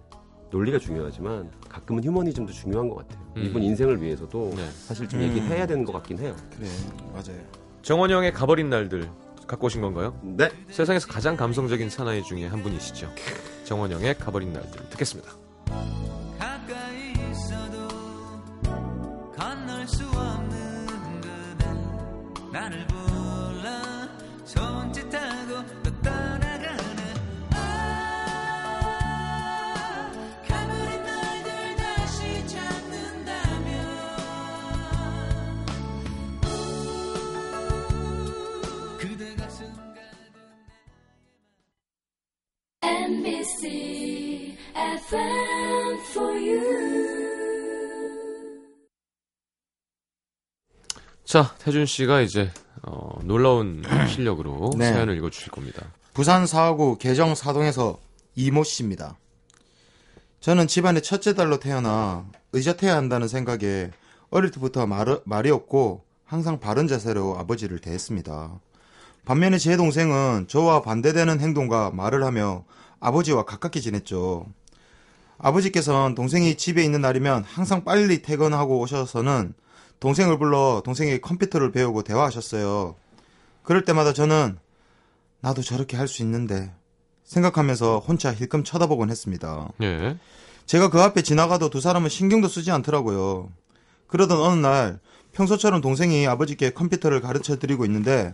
논리가 0.52 0.78
중요하지만 0.80 1.52
가끔은 1.68 2.04
휴머니즘도 2.04 2.54
중요한 2.54 2.88
것 2.88 2.96
같아요. 2.98 3.24
음. 3.38 3.44
이분 3.44 3.64
인생을 3.64 4.02
위해서도 4.02 4.54
네. 4.56 4.70
사실 4.72 5.10
좀 5.10 5.20
음. 5.20 5.26
얘기해야 5.28 5.66
되는 5.68 5.84
것 5.84 5.92
같긴 5.94 6.20
해요. 6.20 6.36
그래 6.56 6.68
맞아요. 7.12 7.42
정원영의 7.82 8.32
가버린 8.34 8.70
날들 8.70 9.10
갖고 9.48 9.66
오신 9.66 9.82
건가요? 9.82 10.18
네. 10.24 10.50
세상에서 10.70 11.08
가장 11.08 11.36
감성적인 11.36 11.90
사나이 11.90 12.24
중에 12.24 12.46
한 12.46 12.64
분이시죠. 12.64 13.10
정원영의 13.66 14.18
가버린 14.20 14.54
날들 14.54 14.90
듣겠습니다. 14.92 15.32
수 19.88 20.06
없는 20.08 20.88
그대 21.22 21.66
나를 22.52 22.88
불러 22.88 23.70
손짓하고 24.46 25.82
또 25.84 26.02
떠나가네. 26.02 27.14
아 27.52 27.56
가버린 30.48 31.04
날들 31.04 31.76
다시 31.76 32.48
찾는다면. 32.48 33.74
그대 39.00 39.36
가슴 39.36 39.66
가득 39.76 39.98
MBC 42.82 44.58
FM 44.76 45.98
자, 51.34 51.56
태준 51.58 51.88
씨가 51.88 52.22
이제 52.22 52.52
어, 52.84 53.18
놀라운 53.24 53.82
실력으로 54.08 54.70
네. 54.78 54.94
사연을 54.94 55.18
읽어 55.18 55.32
주실 55.32 55.52
겁니다. 55.52 55.84
부산 56.14 56.46
사하구 56.46 57.00
개정 57.00 57.34
사동에서 57.34 58.00
이모 58.36 58.64
씨입니다. 58.64 59.18
저는 60.42 60.68
집안의 60.68 61.02
첫째 61.02 61.34
딸로 61.34 61.60
태어나 61.60 62.28
의젓해야 62.52 62.96
한다는 62.96 63.28
생각에 63.28 63.90
어릴 64.30 64.52
때부터 64.52 64.86
말, 64.86 65.22
말이 65.26 65.50
없고 65.50 66.04
항상 66.24 66.60
바른 66.60 66.88
자세로 66.88 67.36
아버지를 67.40 67.80
대했습니다. 67.80 68.52
반면에 69.26 69.58
제 69.58 69.76
동생은 69.76 70.46
저와 70.48 70.84
반대되는 70.84 71.40
행동과 71.40 71.90
말을 71.96 72.24
하며 72.24 72.64
아버지와 73.00 73.46
가깝게 73.46 73.80
지냈죠. 73.80 74.46
아버지께서는 75.40 76.14
동생이 76.14 76.58
집에 76.58 76.84
있는 76.84 77.02
날이면 77.02 77.44
항상 77.44 77.84
빨리 77.84 78.22
퇴근하고 78.22 78.78
오셔서는 78.82 79.56
동생을 80.04 80.38
불러 80.38 80.82
동생에게 80.84 81.22
컴퓨터를 81.22 81.72
배우고 81.72 82.04
대화하셨어요. 82.04 82.96
그럴 83.64 83.86
때마다 83.86 84.12
저는 84.12 84.58
나도 85.40 85.62
저렇게 85.62 85.96
할 85.96 86.10
수 86.10 86.22
있는데 86.24 86.74
생각하면서 87.24 88.00
혼자 88.00 88.34
힐끔 88.34 88.66
쳐다보곤 88.66 89.10
했습니다. 89.10 89.70
예. 89.82 90.18
제가 90.66 90.90
그 90.90 91.02
앞에 91.02 91.22
지나가도 91.22 91.70
두 91.70 91.80
사람은 91.80 92.10
신경도 92.10 92.50
쓰지 92.50 92.70
않더라고요. 92.72 93.50
그러던 94.08 94.42
어느 94.42 94.60
날 94.60 95.00
평소처럼 95.32 95.80
동생이 95.80 96.28
아버지께 96.28 96.72
컴퓨터를 96.72 97.22
가르쳐 97.22 97.58
드리고 97.58 97.86
있는데 97.86 98.34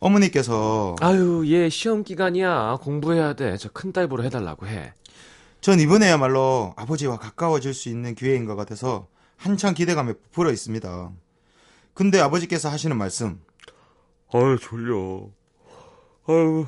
어머니께서 0.00 0.96
아유, 1.00 1.44
얘 1.46 1.68
시험 1.68 2.02
기간이야. 2.02 2.78
공부해야 2.82 3.34
돼. 3.34 3.56
저 3.56 3.68
큰 3.72 3.92
딸보로 3.92 4.24
해달라고 4.24 4.66
해. 4.66 4.94
전 5.60 5.78
이번에야말로 5.78 6.74
아버지와 6.76 7.18
가까워질 7.18 7.72
수 7.72 7.88
있는 7.88 8.16
기회인 8.16 8.46
것 8.46 8.56
같아서 8.56 9.06
한창 9.38 9.72
기대감에 9.74 10.12
부풀어 10.14 10.50
있습니다. 10.52 11.10
근데 11.94 12.20
아버지께서 12.20 12.68
하시는 12.68 12.96
말씀 12.96 13.40
아유, 14.32 14.58
졸려. 14.60 15.28
아유, 16.26 16.66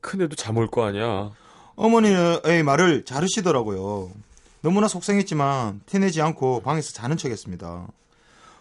큰애도 0.00 0.36
잠 0.36 0.56
올 0.56 0.68
거 0.68 0.84
아니야. 0.86 1.32
어머니의 1.76 2.62
말을 2.64 3.04
자르시더라고요. 3.04 4.10
너무나 4.62 4.88
속상했지만 4.88 5.82
티내지 5.86 6.22
않고 6.22 6.62
방에서 6.62 6.92
자는 6.92 7.16
척했습니다. 7.18 7.88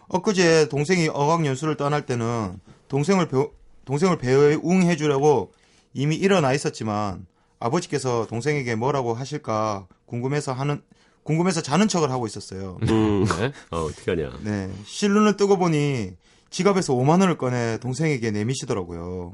엊그제 0.09 0.67
동생이 0.67 1.07
어학연수를 1.07 1.77
떠날 1.77 2.05
때는 2.05 2.59
동생을 2.89 3.29
배 3.29 3.47
동생을 3.85 4.17
배웅해 4.17 4.95
주려고 4.97 5.53
이미 5.93 6.15
일어나 6.15 6.53
있었지만 6.53 7.25
아버지께서 7.59 8.25
동생에게 8.27 8.75
뭐라고 8.75 9.13
하실까 9.13 9.87
궁금해서 10.05 10.51
하는 10.53 10.81
궁금해서 11.23 11.61
자는 11.61 11.87
척을 11.87 12.11
하고 12.11 12.25
있었어요. 12.27 12.77
음. 12.83 13.25
네. 13.25 13.51
아, 13.69 13.77
어떡하냐. 13.77 14.39
네, 14.43 14.71
실눈을 14.85 15.37
뜨고 15.37 15.57
보니 15.57 16.13
지갑에서 16.49 16.93
5만 16.93 17.21
원을 17.21 17.37
꺼내 17.37 17.77
동생에게 17.79 18.31
내미시더라고요. 18.31 19.33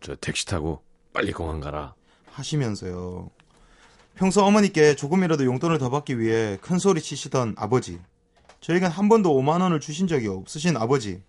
저 0.00 0.14
택시 0.16 0.46
타고 0.46 0.82
빨리 1.12 1.32
공항 1.32 1.60
가라. 1.60 1.94
하시면서요. 2.32 3.30
평소 4.14 4.44
어머니께 4.44 4.94
조금이라도 4.96 5.44
용돈을 5.44 5.78
더 5.78 5.88
받기 5.90 6.18
위해 6.18 6.58
큰 6.60 6.78
소리 6.78 7.00
치시던 7.00 7.54
아버지. 7.56 7.98
저에겐 8.60 8.90
한 8.90 9.08
번도 9.08 9.34
5만 9.40 9.62
원을 9.62 9.80
주신 9.80 10.06
적이 10.06 10.28
없으신 10.28 10.76
아버지. 10.76 11.22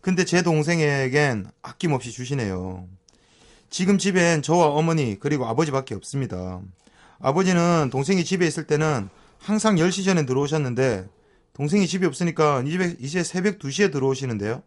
근데 0.00 0.24
제 0.24 0.42
동생에겐 0.42 1.46
아낌없이 1.62 2.12
주시네요. 2.12 2.86
지금 3.70 3.98
집엔 3.98 4.42
저와 4.42 4.68
어머니 4.68 5.18
그리고 5.18 5.46
아버지밖에 5.46 5.94
없습니다. 5.94 6.60
아버지는 7.20 7.88
동생이 7.90 8.24
집에 8.24 8.46
있을 8.46 8.66
때는 8.66 9.08
항상 9.42 9.76
10시 9.76 10.04
전에 10.04 10.24
들어오셨는데 10.24 11.08
동생이 11.54 11.86
집에 11.86 12.06
없으니까 12.06 12.62
이제, 12.66 12.96
이제 13.00 13.22
새벽 13.22 13.58
2시에 13.58 13.92
들어오시는데요. 13.92 14.62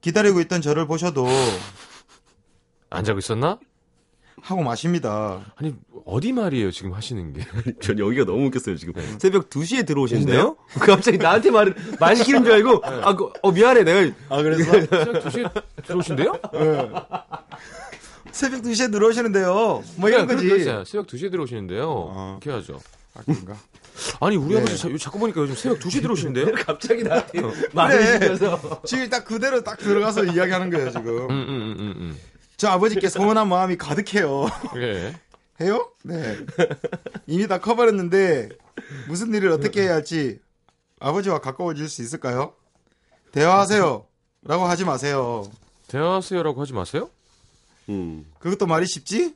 기다리고 0.00 0.40
있던 0.40 0.60
저를 0.62 0.86
보셔도 0.86 1.26
안 2.90 3.04
자고 3.04 3.18
있었나? 3.18 3.58
하고 4.40 4.62
마십니다. 4.62 5.52
아니, 5.56 5.74
어디 6.06 6.32
말이에요, 6.32 6.70
지금 6.70 6.92
하시는 6.92 7.32
게. 7.32 7.44
전 7.82 7.98
여기가 7.98 8.24
너무 8.24 8.46
웃겼어요, 8.46 8.76
지금. 8.76 8.94
새벽 9.18 9.50
2시에 9.50 9.84
들어오시는데요? 9.84 10.56
갑자기 10.78 11.18
나한테 11.18 11.50
말을, 11.50 11.74
말 11.98 12.16
시키는 12.16 12.44
줄 12.44 12.52
알고, 12.52 12.84
아, 12.84 13.16
그, 13.16 13.30
어, 13.42 13.50
미안해, 13.50 13.82
내가. 13.82 14.14
아 14.28 14.42
그래서 14.42 14.62
새벽 14.72 15.24
2시에 15.24 15.62
들어오신대요? 15.84 16.32
새벽 18.30 18.62
2시에 18.62 18.92
들어오시는데요. 18.92 19.82
뭐 19.96 20.08
이런 20.08 20.26
거지. 20.28 20.46
그렇죠. 20.46 20.84
새벽 20.84 21.08
2시에 21.08 21.30
들어오시는데요. 21.32 21.84
어. 21.88 22.38
이렇게 22.40 22.56
하죠. 22.56 22.78
아, 23.18 23.22
그런가? 23.24 23.56
아니, 24.20 24.36
우리 24.36 24.54
네. 24.54 24.60
아버지 24.60 24.78
자, 24.78 24.88
자꾸 24.98 25.18
보니까 25.18 25.40
요즘 25.40 25.54
새벽 25.54 25.80
2시에 25.80 26.00
들어오시는데요? 26.02 26.52
갑자기 26.64 27.02
나한테 27.02 27.40
말을 27.72 27.98
그래. 27.98 28.36
시켜서. 28.36 28.82
지금 28.84 29.08
딱 29.10 29.24
그대로 29.24 29.62
딱 29.62 29.76
들어가서 29.78 30.24
이야기하는 30.26 30.70
거예요, 30.70 30.90
지금. 30.90 31.08
음, 31.08 31.30
음, 31.30 31.76
음, 31.78 31.94
음, 31.96 32.18
저 32.56 32.68
아버지께 32.68 33.08
서운한 33.08 33.48
마음이 33.48 33.76
가득해요. 33.76 34.44
음. 34.44 34.48
예. 34.82 35.14
해요? 35.60 35.90
네. 36.04 36.38
이미 37.26 37.48
다 37.48 37.58
커버렸는데 37.58 38.48
무슨 39.08 39.34
일을 39.34 39.50
어떻게 39.50 39.82
해야 39.82 39.94
할지 39.94 40.38
아버지와 41.00 41.40
가까워질 41.40 41.88
수 41.88 42.00
있을까요? 42.02 42.54
대화하세요. 43.32 44.06
라고 44.44 44.64
하지 44.66 44.84
마세요. 44.84 45.44
대화하세요 45.88 46.44
라고 46.44 46.60
하지 46.60 46.72
마세요? 46.74 47.10
음. 47.88 48.24
그것도 48.38 48.66
말이 48.66 48.86
쉽지? 48.86 49.34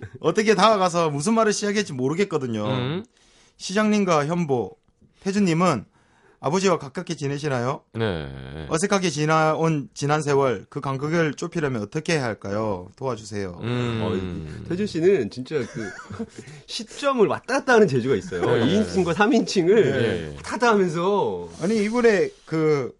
어떻게 0.20 0.54
다가가서 0.54 1.10
무슨 1.10 1.34
말을 1.34 1.52
시작할지 1.52 1.92
모르겠거든요. 1.92 2.64
음. 2.66 3.04
시장님과 3.56 4.26
현보, 4.26 4.76
태준님은 5.20 5.84
아버지와 6.44 6.76
가깝게 6.78 7.14
지내시나요? 7.14 7.82
네. 7.94 8.66
어색하게 8.68 9.10
지나온 9.10 9.88
지난 9.94 10.22
세월 10.22 10.66
그 10.68 10.80
간극을 10.80 11.34
좁히려면 11.34 11.82
어떻게 11.82 12.14
해야 12.14 12.24
할까요? 12.24 12.88
도와주세요. 12.96 13.60
음. 13.62 14.64
태준 14.68 14.88
씨는 14.88 15.30
진짜 15.30 15.54
그, 15.54 15.90
시점을 16.66 17.24
왔다 17.28 17.60
갔다 17.60 17.74
하는 17.74 17.86
재주가 17.86 18.16
있어요. 18.16 18.40
네. 18.44 18.66
2인칭과 18.66 19.14
3인칭을 19.14 19.74
네. 19.74 20.36
타다 20.42 20.70
하면서. 20.70 21.48
아니 21.60 21.84
이번에 21.84 22.30
그 22.44 22.92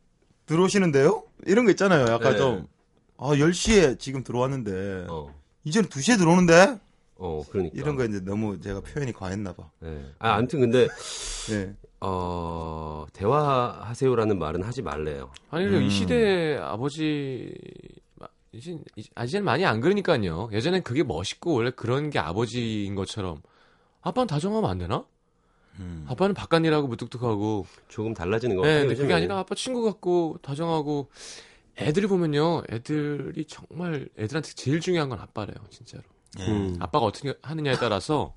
들어오시는데요? 0.47 1.25
이런 1.47 1.65
거 1.65 1.73
있잖아요. 1.73 2.07
약간 2.13 2.33
네. 2.33 2.39
좀 2.39 2.69
아, 3.17 3.31
10시에 3.31 3.99
지금 3.99 4.23
들어왔는데 4.23 5.07
어. 5.09 5.35
이제는 5.65 5.89
2시에 5.89 6.19
들어오는데 6.19 6.79
어, 7.17 7.43
그러니까. 7.51 7.75
이런 7.77 7.97
거 7.97 8.05
이제 8.05 8.21
너무 8.21 8.61
제가 8.61 8.81
표현이 8.81 9.13
과했나 9.13 9.53
봐. 9.53 9.71
네. 9.81 10.05
아, 10.19 10.33
아무튼 10.35 10.59
근데, 10.61 10.89
네. 11.51 11.73
어, 12.01 13.07
대화하세요라는 13.13 14.39
말은 14.41 14.63
하지 14.65 14.83
말래요. 14.83 15.31
아니, 15.51 15.67
음. 15.67 15.83
이 15.83 15.89
시대 15.91 16.57
아버지, 16.61 17.55
마- 18.17 18.27
이제, 18.51 18.77
이제- 18.97 19.09
아직은 19.15 19.45
많이 19.45 19.65
안 19.65 19.81
그러니까요. 19.81 20.49
예전엔 20.53 20.83
그게 20.83 21.05
멋있고 21.05 21.55
원래 21.55 21.71
그런 21.71 22.11
게 22.11 22.19
아버지인 22.19 22.97
것처럼. 22.97 23.41
아빠는 24.01 24.27
다정하면 24.27 24.69
안 24.69 24.79
되나? 24.79 25.05
음. 25.79 26.05
아빠는 26.09 26.35
바깥 26.35 26.65
일하고 26.65 26.89
무뚝뚝하고. 26.89 27.67
조금 27.87 28.15
달라지는 28.15 28.57
것 28.57 28.63
네, 28.63 28.69
같아요. 28.69 28.89
근데 28.89 29.01
그게. 29.01 29.15
아니라 29.15 29.39
아빠 29.39 29.55
친구 29.55 29.85
같고 29.85 30.39
다정하고. 30.43 31.09
애들이 31.79 32.07
보면요, 32.07 32.63
애들이 32.71 33.45
정말 33.47 34.09
애들한테 34.19 34.51
제일 34.55 34.81
중요한 34.81 35.09
건 35.09 35.19
아빠래요, 35.21 35.57
진짜로. 35.71 36.03
예. 36.41 36.47
음. 36.47 36.77
아빠가 36.81 37.07
어떻게 37.07 37.35
하느냐에 37.43 37.75
따라서, 37.77 38.35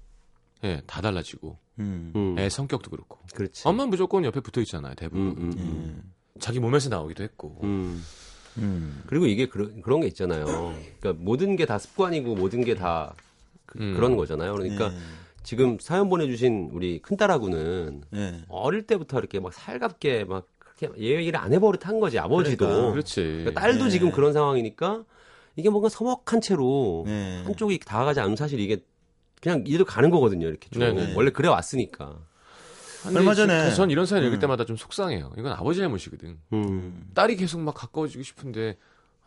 예, 0.63 0.81
다 0.87 1.01
달라지고. 1.01 1.57
음. 1.79 2.13
음. 2.15 2.39
애 2.39 2.49
성격도 2.49 2.89
그렇고. 2.89 3.19
그렇지. 3.33 3.67
엄마는 3.67 3.89
무조건 3.89 4.23
옆에 4.23 4.39
붙어 4.39 4.61
있잖아요, 4.61 4.95
대부분. 4.95 5.27
음, 5.27 5.31
음, 5.37 5.43
음. 5.43 5.57
음. 5.57 6.13
자기 6.39 6.59
몸에서 6.59 6.89
나오기도 6.89 7.23
했고. 7.23 7.59
음. 7.63 8.03
음. 8.57 9.03
그리고 9.07 9.25
이게 9.25 9.47
그런, 9.47 9.81
그런 9.81 9.99
게 10.01 10.07
있잖아요. 10.07 10.45
그러니까 10.99 11.13
모든 11.23 11.55
게 11.57 11.65
다 11.65 11.77
습관이고 11.77 12.35
모든 12.35 12.63
게다 12.63 13.13
그, 13.65 13.79
음. 13.79 13.97
런 13.99 14.15
거잖아요. 14.15 14.53
그러니까 14.53 14.89
네. 14.89 14.97
지금 15.43 15.77
사연 15.79 16.07
보내주신 16.09 16.69
우리 16.71 17.01
큰딸하고는 17.01 18.03
네. 18.11 18.41
어릴 18.47 18.87
때부터 18.87 19.19
이렇게 19.19 19.39
막 19.41 19.53
살갑게 19.53 20.23
막 20.23 20.47
그렇게 20.77 20.99
얘기를 21.01 21.39
안 21.39 21.53
해버릇한 21.53 21.99
거지 21.99 22.19
아버지도. 22.19 22.65
그러니까. 22.65 22.91
그렇지. 22.91 23.21
그러니까 23.21 23.59
딸도 23.61 23.85
네. 23.85 23.89
지금 23.89 24.11
그런 24.11 24.33
상황이니까 24.33 25.03
이게 25.55 25.69
뭔가 25.69 25.89
서먹한 25.89 26.41
채로 26.41 27.03
네. 27.05 27.43
한쪽이 27.45 27.79
다가가지 27.79 28.19
않으면 28.19 28.35
사실 28.35 28.59
이게 28.59 28.83
그냥 29.41 29.63
이대로 29.65 29.85
가는 29.85 30.09
거거든요. 30.09 30.47
이렇게 30.47 30.67
좀 30.69 30.81
네네. 30.81 31.13
원래 31.15 31.29
그래 31.31 31.47
왔으니까. 31.47 32.17
얼마 33.05 33.35
지- 33.35 33.41
전에- 33.41 33.47
그래서 33.47 33.75
전 33.75 33.91
이런 33.91 34.05
사연 34.07 34.23
읽을 34.25 34.37
음. 34.37 34.39
때마다 34.39 34.65
좀 34.65 34.75
속상해요. 34.75 35.31
이건 35.37 35.51
아버지 35.53 35.79
잘못이거든. 35.79 36.39
음. 36.53 37.07
딸이 37.13 37.35
계속 37.35 37.61
막 37.61 37.73
가까워지고 37.75 38.23
싶은데 38.23 38.77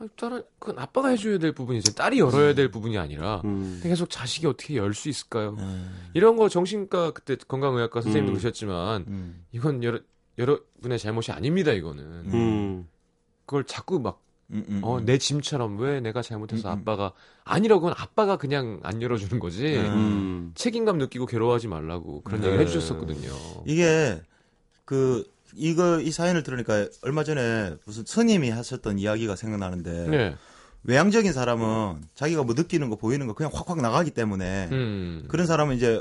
아니, 0.00 0.08
딸은 0.16 0.42
그건 0.58 0.78
아빠가 0.80 1.08
해줘야 1.08 1.38
될 1.38 1.52
부분이지 1.52 1.94
딸이 1.94 2.18
열어야 2.18 2.54
될 2.54 2.70
부분이 2.70 2.98
아니라 2.98 3.40
음. 3.44 3.78
계속 3.82 4.10
자식이 4.10 4.46
어떻게 4.48 4.76
열 4.76 4.94
수 4.94 5.08
있을까요? 5.08 5.56
음. 5.58 6.08
이런 6.14 6.36
거 6.36 6.48
정신과 6.48 7.12
그때 7.12 7.36
건강의학과 7.36 8.00
선생님도 8.02 8.32
음. 8.32 8.34
그러셨지만 8.34 9.04
음. 9.08 9.44
이건 9.52 9.82
여러 9.84 10.00
여러분의 10.38 10.98
잘못이 10.98 11.32
아닙니다. 11.32 11.72
이거는 11.72 12.04
음. 12.32 12.88
그걸 13.44 13.64
자꾸 13.64 13.98
막 13.98 14.22
음, 14.50 14.64
음, 14.68 14.80
어, 14.82 14.98
음. 14.98 15.04
내 15.04 15.18
짐처럼 15.18 15.78
왜 15.78 16.00
내가 16.00 16.22
잘못해서 16.22 16.70
음, 16.70 16.72
음. 16.72 16.78
아빠가 16.78 17.12
아니라고는 17.44 17.94
아빠가 17.98 18.36
그냥 18.36 18.80
안 18.82 19.02
열어주는 19.02 19.38
거지. 19.40 19.76
음. 19.76 19.84
음. 19.84 20.52
책임감 20.54 20.98
느끼고 20.98 21.26
괴로워하지 21.26 21.68
말라고 21.68 22.22
그런 22.22 22.40
네. 22.40 22.46
얘기를 22.46 22.64
해주셨었거든요. 22.64 23.30
이게 23.66 24.22
그 24.84 25.24
이거 25.54 26.00
이 26.00 26.10
사연을 26.10 26.42
들으니까 26.42 26.86
얼마 27.02 27.24
전에 27.24 27.76
무슨 27.84 28.04
스님이 28.06 28.50
하셨던 28.50 28.98
이야기가 28.98 29.36
생각나는데 29.36 30.08
네. 30.08 30.36
외향적인 30.84 31.32
사람은 31.32 32.02
자기가 32.14 32.44
뭐 32.44 32.54
느끼는 32.54 32.88
거 32.88 32.96
보이는 32.96 33.26
거 33.26 33.34
그냥 33.34 33.50
확확 33.54 33.80
나가기 33.80 34.12
때문에 34.12 34.68
음. 34.72 35.24
그런 35.28 35.46
사람은 35.46 35.76
이제 35.76 36.00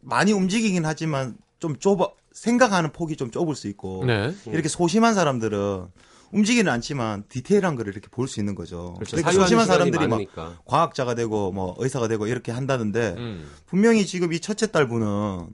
많이 0.00 0.32
움직이긴 0.32 0.84
하지만 0.84 1.36
좀 1.58 1.76
좁아 1.76 2.08
생각하는 2.34 2.92
폭이 2.92 3.16
좀 3.16 3.30
좁을 3.30 3.54
수 3.54 3.68
있고 3.68 4.04
네. 4.06 4.34
이렇게 4.46 4.68
소심한 4.68 5.14
사람들은 5.14 5.86
움직이는 6.32 6.72
않지만 6.72 7.24
디테일한 7.28 7.76
거를 7.76 7.92
이렇게 7.92 8.08
볼 8.10 8.26
수 8.26 8.40
있는 8.40 8.54
거죠. 8.54 8.94
그렇죠. 8.94 9.16
그러니까 9.16 9.32
소심한 9.32 9.66
사람들이 9.66 10.04
막 10.06 10.10
많으니까. 10.16 10.58
과학자가 10.64 11.14
되고 11.14 11.52
뭐 11.52 11.74
의사가 11.78 12.08
되고 12.08 12.26
이렇게 12.26 12.52
한다는데 12.52 13.14
음. 13.18 13.46
분명히 13.66 14.06
지금 14.06 14.32
이 14.32 14.40
첫째 14.40 14.70
딸분은 14.70 15.48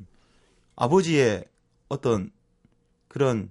아버지의 0.76 1.44
어떤 1.88 2.30
그런 3.08 3.50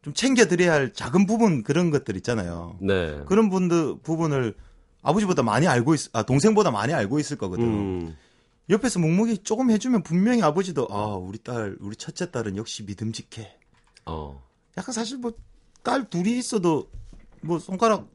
좀 0.00 0.14
챙겨드려야 0.14 0.72
할 0.72 0.92
작은 0.92 1.26
부분 1.26 1.62
그런 1.62 1.90
것들 1.90 2.16
있잖아요. 2.16 2.78
네. 2.80 3.20
그런 3.26 3.50
분들 3.50 3.96
부분을 4.02 4.54
아버지보다 5.02 5.42
많이 5.42 5.66
알고 5.66 5.94
있, 5.94 6.00
아 6.14 6.22
동생보다 6.22 6.70
많이 6.70 6.94
알고 6.94 7.18
있을 7.18 7.36
거거든. 7.36 7.64
음. 7.64 8.16
옆에서 8.70 8.98
묵묵히 9.00 9.38
조금 9.38 9.70
해주면 9.70 10.02
분명히 10.02 10.42
아버지도 10.42 10.86
아 10.90 11.14
우리 11.16 11.38
딸 11.38 11.76
우리 11.80 11.96
첫째 11.96 12.30
딸은 12.30 12.56
역시 12.56 12.84
믿음직해. 12.84 13.56
어. 14.06 14.42
약간 14.76 14.92
사실 14.92 15.18
뭐 15.18 15.32
딸 15.84 16.08
둘이 16.08 16.38
있어도 16.38 16.88
뭐 17.40 17.58
손가락 17.58 18.06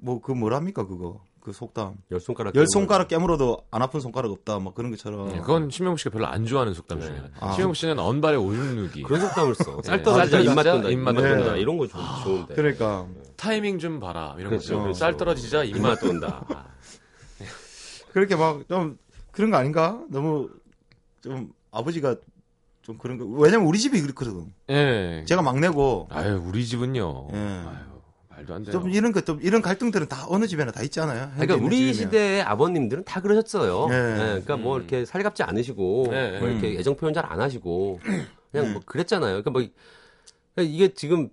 뭐 0.00 0.20
그 0.20 0.32
뭐랍니까 0.32 0.84
그거 0.86 1.22
그 1.40 1.52
속담 1.52 1.94
열 2.10 2.20
손가락. 2.20 2.54
열 2.56 2.66
손가락 2.66 3.06
깨물어도 3.08 3.64
안 3.70 3.80
아픈 3.82 4.00
손가락 4.00 4.32
없다 4.32 4.58
뭐 4.58 4.74
그런 4.74 4.90
것처럼. 4.90 5.28
네, 5.28 5.38
그건 5.38 5.70
신명국 5.70 5.98
씨가 6.00 6.10
별로 6.10 6.26
안 6.26 6.44
좋아하는 6.46 6.74
속담 6.74 7.00
중에 7.00 7.10
하나. 7.16 7.30
아. 7.38 7.52
신명국 7.52 7.76
씨는 7.76 7.98
언발에 8.00 8.36
오줌 8.36 8.74
누기. 8.76 9.02
그런 9.04 9.20
속담을 9.20 9.54
써. 9.54 9.80
쌀 9.82 9.98
네. 9.98 10.02
떨어지자 10.02 10.36
쌀 10.38 10.46
입맛 10.46 10.64
돈다. 10.64 10.88
입맛 10.90 11.14
돈다. 11.14 11.56
이런 11.56 11.78
거 11.78 11.86
좋, 11.86 11.96
좋은데. 12.24 12.54
그러니까 12.56 13.06
타이밍 13.36 13.78
좀 13.78 14.00
봐라. 14.00 14.34
이런 14.38 14.50
그렇죠, 14.50 14.68
거죠. 14.74 14.82
그렇죠. 14.82 14.98
쌀 14.98 15.16
떨어지자 15.16 15.62
입맛 15.64 16.00
돈다. 16.00 16.44
아. 16.48 16.66
그렇게 18.12 18.34
막 18.36 18.64
좀 18.68 18.98
그런 19.32 19.50
거 19.50 19.56
아닌가? 19.56 20.02
너무 20.10 20.48
좀 21.22 21.52
아버지가 21.70 22.16
좀 22.82 22.98
그런 22.98 23.16
거. 23.18 23.24
왜냐면 23.24 23.66
우리 23.66 23.78
집이 23.78 24.00
그렇거든. 24.00 24.52
예. 24.70 25.24
제가 25.26 25.42
막내고 25.42 26.08
아유, 26.10 26.42
우리 26.44 26.66
집은요. 26.66 27.28
예. 27.32 27.36
아유, 27.36 27.76
말도 28.28 28.54
안 28.54 28.62
돼요. 28.64 28.72
좀 28.72 28.90
이런 28.90 29.12
것, 29.12 29.24
좀 29.24 29.38
이런 29.42 29.62
갈등들은 29.62 30.08
다 30.08 30.26
어느 30.28 30.46
집에나 30.46 30.72
다 30.72 30.82
있잖아요. 30.82 31.30
그러니까 31.36 31.64
우리. 31.64 31.94
시대의 31.94 32.42
아버님들은 32.42 33.04
다 33.04 33.20
그러셨어요. 33.20 33.86
네. 33.88 34.10
네, 34.14 34.16
그러니까 34.16 34.56
뭐 34.56 34.76
음. 34.76 34.80
이렇게 34.80 35.04
살갑지 35.04 35.42
않으시고 35.44 36.08
네. 36.10 36.38
뭐 36.40 36.48
이렇게 36.48 36.72
음. 36.74 36.78
애정 36.78 36.96
표현 36.96 37.14
잘 37.14 37.24
안 37.24 37.40
하시고 37.40 38.00
그냥 38.50 38.66
음. 38.66 38.72
뭐 38.74 38.82
그랬잖아요. 38.84 39.42
그러니까 39.42 39.50
뭐 39.50 39.62
그러니까 40.54 40.74
이게 40.74 40.92
지금 40.92 41.30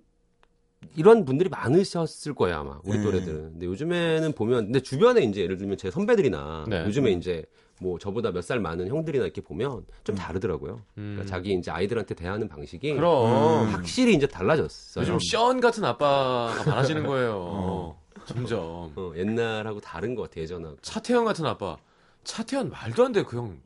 이런 0.96 1.26
분들이 1.26 1.50
많으셨을 1.50 2.32
거예요 2.34 2.56
아마 2.56 2.78
우리 2.84 2.98
네. 2.98 3.04
또래들은. 3.04 3.50
근데 3.52 3.66
요즘에는 3.66 4.32
보면 4.32 4.64
근데 4.66 4.80
주변에 4.80 5.22
이제 5.22 5.42
예를 5.42 5.58
들면 5.58 5.76
제 5.76 5.90
선배들이나 5.90 6.64
네. 6.68 6.84
요즘에 6.86 7.10
이제 7.10 7.44
뭐 7.80 7.98
저보다 7.98 8.30
몇 8.30 8.42
살 8.42 8.60
많은 8.60 8.88
형들이나 8.88 9.24
이렇게 9.24 9.40
보면 9.40 9.84
좀 10.04 10.14
다르더라고요. 10.14 10.82
음. 10.98 11.14
그러니까 11.16 11.24
자기 11.26 11.52
이제 11.54 11.70
아이들한테 11.70 12.14
대하는 12.14 12.48
방식이 12.48 12.94
그럼. 12.94 13.66
음. 13.68 13.72
확실히 13.74 14.14
이제 14.14 14.26
달라졌어요. 14.26 15.02
요즘 15.02 15.18
션 15.18 15.60
같은 15.60 15.84
아빠가 15.84 16.54
많아지는 16.66 17.06
거예요. 17.06 17.96
점점. 18.26 18.92
어, 18.96 19.12
옛날하고 19.16 19.80
다른 19.80 20.14
것 20.14 20.22
같아 20.28 20.40
예전하고. 20.40 20.76
차태현 20.82 21.24
같은 21.24 21.46
아빠. 21.46 21.76
차태현 22.24 22.70
말도 22.70 23.04
안 23.06 23.12
돼. 23.12 23.22
그형 23.24 23.58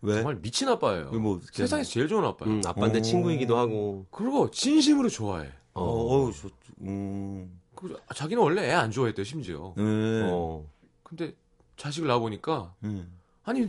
왜? 0.00 0.14
정말 0.14 0.36
미친 0.40 0.68
아빠예요. 0.68 1.10
뭐 1.12 1.40
세상에서 1.52 1.90
제일 1.90 2.08
좋은 2.08 2.24
아빠예요. 2.24 2.56
음, 2.56 2.62
아빠인데 2.66 2.98
오. 2.98 3.02
친구이기도 3.02 3.56
하고. 3.56 4.06
그리고 4.10 4.50
진심으로 4.50 5.08
좋아해. 5.08 5.48
어, 5.74 5.82
어. 5.84 5.84
어우, 5.84 6.32
저, 6.32 6.48
음. 6.80 7.60
그 7.74 7.96
자기는 8.14 8.42
원래 8.42 8.68
애 8.68 8.72
안 8.72 8.90
좋아했대 8.90 9.22
심지어. 9.24 9.74
네. 9.76 9.82
어. 10.24 10.64
근데 11.02 11.34
자식을 11.76 12.08
낳아 12.08 12.18
보니까 12.18 12.74
음. 12.84 13.12
아니 13.44 13.68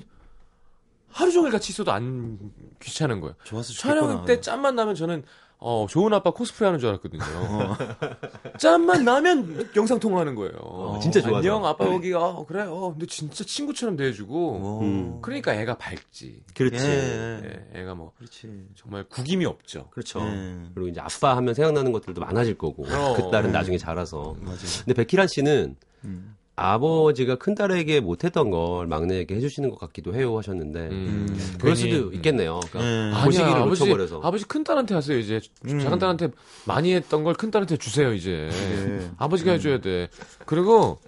하루 1.09 1.31
종일 1.31 1.51
같이 1.51 1.71
있어도 1.71 1.91
안 1.91 2.39
귀찮은 2.81 3.19
거예요. 3.19 3.35
죽겠구나. 3.43 3.63
촬영 3.63 4.25
때 4.25 4.41
짬만 4.41 4.75
나면 4.75 4.95
저는 4.95 5.23
어 5.65 5.85
좋은 5.89 6.11
아빠 6.13 6.31
코스프레 6.31 6.65
하는 6.65 6.79
줄 6.79 6.89
알았거든요. 6.89 7.21
어. 7.23 7.77
짬만 8.59 9.05
나면 9.05 9.69
영상 9.77 9.97
통화하는 9.99 10.35
거예요. 10.35 10.99
진짜 11.01 11.21
좋아서. 11.21 11.37
안녕 11.37 11.65
아빠 11.65 11.85
여기가 11.85 12.21
어, 12.21 12.45
그래. 12.45 12.63
어 12.67 12.89
근데 12.91 13.05
진짜 13.05 13.43
친구처럼 13.45 13.95
대해주고. 13.95 14.59
어. 14.61 14.79
음. 14.81 15.19
그러니까 15.21 15.53
애가 15.53 15.77
밝지. 15.77 16.43
그렇지. 16.53 16.85
예. 16.85 17.65
예, 17.75 17.79
애가 17.81 17.95
뭐 17.95 18.11
그렇지. 18.17 18.67
정말 18.75 19.05
구김이 19.05 19.45
없죠. 19.45 19.87
그렇죠. 19.91 20.19
예. 20.19 20.59
그리고 20.73 20.89
이제 20.89 20.99
아빠 20.99 21.37
하면 21.37 21.53
생각나는 21.53 21.93
것들도 21.93 22.19
많아질 22.19 22.57
거고. 22.57 22.83
그 22.83 23.31
딸은 23.31 23.51
나중에 23.53 23.77
자라서. 23.77 24.35
맞아. 24.41 24.83
근데 24.83 24.93
백희란 25.05 25.27
씨는 25.29 25.77
음. 26.03 26.32
아버지가 26.55 27.35
큰 27.37 27.55
딸에게 27.55 27.99
못했던 27.99 28.51
걸 28.51 28.85
막내에게 28.87 29.35
해주시는 29.35 29.71
것 29.71 29.79
같기도 29.79 30.13
해요 30.13 30.37
하셨는데 30.37 30.79
음, 30.89 31.55
그럴 31.59 31.73
괜히, 31.73 31.91
수도 31.93 32.13
있겠네요. 32.13 32.59
그러니까 32.71 32.79
음. 32.81 33.13
보시기를 33.25 33.55
아버지, 33.61 33.81
놓쳐버려서. 33.83 34.21
아버지 34.23 34.45
큰 34.45 34.63
딸한테 34.63 34.93
하세요 34.93 35.17
이제 35.17 35.41
음. 35.65 35.79
작은 35.79 35.97
딸한테 35.99 36.29
많이 36.65 36.93
했던 36.93 37.23
걸 37.23 37.33
큰 37.33 37.49
딸한테 37.49 37.77
주세요 37.77 38.13
이제. 38.13 38.49
예. 38.51 39.09
아버지가 39.17 39.53
해줘야 39.53 39.79
돼. 39.81 40.09
그리고 40.45 40.99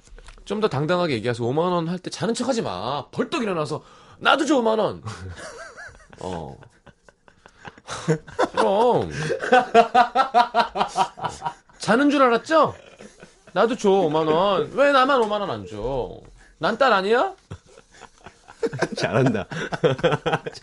좀 0.46 0.62
더 0.62 0.68
당당하게 0.68 1.14
얘기해서 1.16 1.44
5만 1.44 1.60
원 1.72 1.88
할 1.90 2.00
때 2.00 2.10
자는 2.10 2.34
척하지 2.34 2.62
마. 2.64 3.06
벌떡 3.12 3.44
일어나서 3.44 3.84
나도 4.20 4.46
줘 4.46 4.56
5만 4.62 4.80
원. 4.80 5.04
어. 6.22 6.56
그럼 8.56 9.12
자는 11.78 12.10
줄 12.10 12.24
알았죠? 12.24 12.74
나도 13.56 13.78
줘 13.78 13.88
5만 13.89 14.28
원. 14.30 14.70
왜 14.74 14.91
나만 14.91 15.22
5만 15.22 15.39
원 15.39 15.50
안 15.50 15.65
줘? 15.65 16.20
난 16.58 16.78
딸 16.78 16.91
아니야? 16.91 17.34
잘한다. 18.98 19.48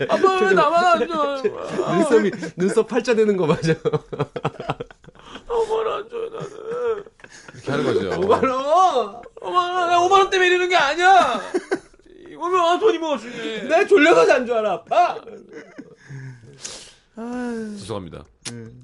아빠 0.09 0.35
왜 0.41 0.53
나만 0.53 0.85
안 0.85 1.07
줘? 1.07 1.41
눈썹이 1.41 2.31
눈썹 2.55 2.87
팔자 2.87 3.15
되는 3.15 3.35
거 3.35 3.47
맞아. 3.47 3.73
5만 3.73 5.71
원안줘 5.71 6.15
나는. 6.33 7.03
이렇게 7.55 7.71
하는 7.71 7.83
거죠. 7.83 8.09
5만 8.21 8.47
원. 8.47 9.21
5만 9.41 9.55
원, 9.55 9.87
내가 9.89 9.99
5만 10.01 10.11
원 10.11 10.29
때문에 10.29 10.47
이러는 10.49 10.69
게 10.69 10.75
아니야. 10.75 11.41
이거면 12.29 12.59
아, 12.59 12.77
돈이 12.77 12.99
뭐가 12.99 13.17
중요해. 13.17 13.63
내 13.63 13.87
졸려서 13.87 14.27
잔 14.27 14.45
줄 14.45 14.55
알아. 14.55 14.73
아빠. 14.73 15.17
죄송합니다. 17.15 18.23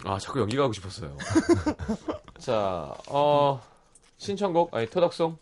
아, 0.05 0.17
자꾸 0.17 0.39
연기 0.39 0.57
가고 0.57 0.73
싶었어요. 0.73 1.15
자, 2.39 2.91
어, 3.07 3.61
신청곡, 4.19 4.75
아니, 4.75 4.87
토닥송. 4.87 5.37